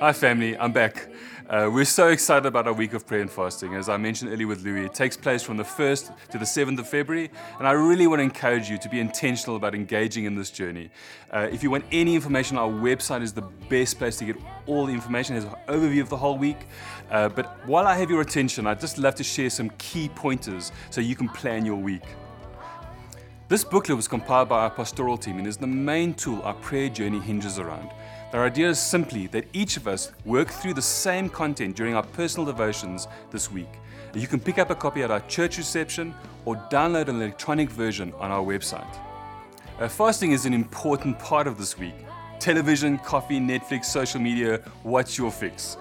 [0.00, 0.56] Hi, family.
[0.56, 1.08] I'm back.
[1.50, 3.74] Uh, we're so excited about our week of prayer and fasting.
[3.74, 6.78] As I mentioned earlier with Louis, it takes place from the 1st to the 7th
[6.78, 10.36] of February, and I really want to encourage you to be intentional about engaging in
[10.36, 10.90] this journey.
[11.32, 14.36] Uh, if you want any information, our website is the best place to get
[14.68, 15.34] all the information.
[15.34, 16.68] It has an overview of the whole week.
[17.10, 20.70] Uh, but while I have your attention, I'd just love to share some key pointers
[20.90, 22.04] so you can plan your week.
[23.48, 26.88] This booklet was compiled by our pastoral team and is the main tool our prayer
[26.88, 27.90] journey hinges around.
[28.34, 32.02] Our idea is simply that each of us work through the same content during our
[32.02, 33.70] personal devotions this week.
[34.14, 36.14] You can pick up a copy at our church reception
[36.44, 38.98] or download an electronic version on our website.
[39.80, 41.94] Uh, fasting is an important part of this week.
[42.38, 45.78] Television, coffee, Netflix, social media, what's your fix?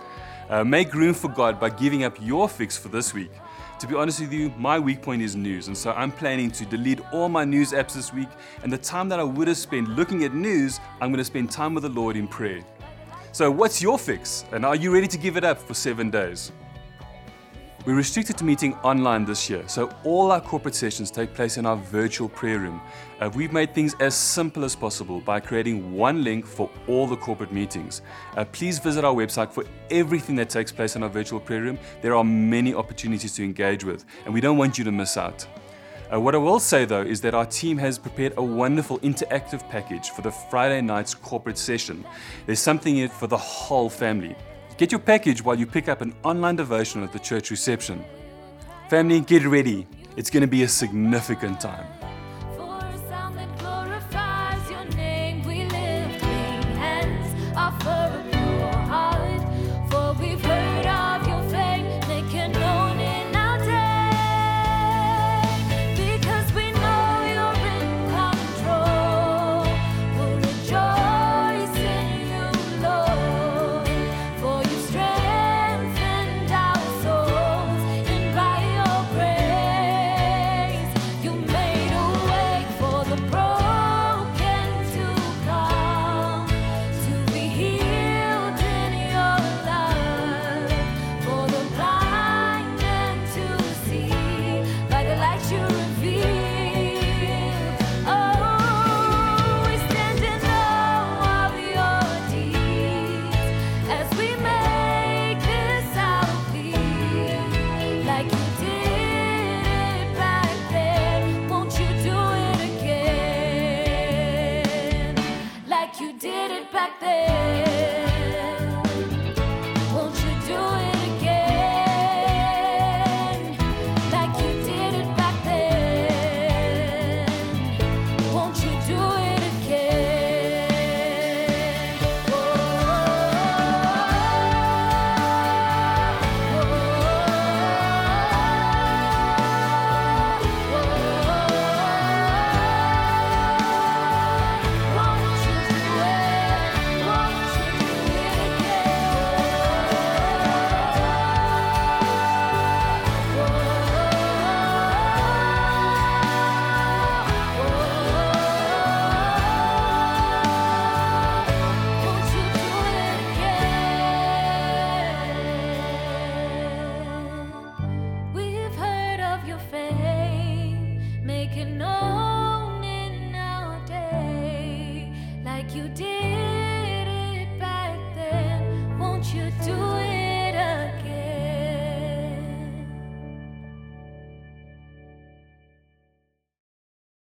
[0.50, 3.32] Uh, make room for God by giving up your fix for this week.
[3.80, 6.66] To be honest with you, my weak point is news, and so I'm planning to
[6.66, 8.30] delete all my news apps this week.
[8.64, 11.52] And the time that I would have spent looking at news, I'm going to spend
[11.52, 12.62] time with the Lord in prayer.
[13.34, 14.46] So, what's your fix?
[14.52, 16.52] And are you ready to give it up for seven days?
[17.88, 21.66] We're restricted to meeting online this year, so all our corporate sessions take place in
[21.66, 22.82] our virtual prayer room.
[23.22, 27.16] Uh, we've made things as simple as possible by creating one link for all the
[27.16, 28.02] corporate meetings.
[28.36, 31.80] Uh, please visit our website for everything that takes place in our virtual prayer room.
[32.02, 35.48] There are many opportunities to engage with, and we don't want you to miss out.
[36.14, 39.62] Uh, what I will say though is that our team has prepared a wonderful interactive
[39.70, 42.04] package for the Friday night's corporate session.
[42.48, 44.36] There's something in it for the whole family.
[44.78, 48.06] Get your package while you pick up an online devotion at the church reception.
[48.92, 49.88] Family, get ready.
[50.16, 51.86] It's going to be a significant time.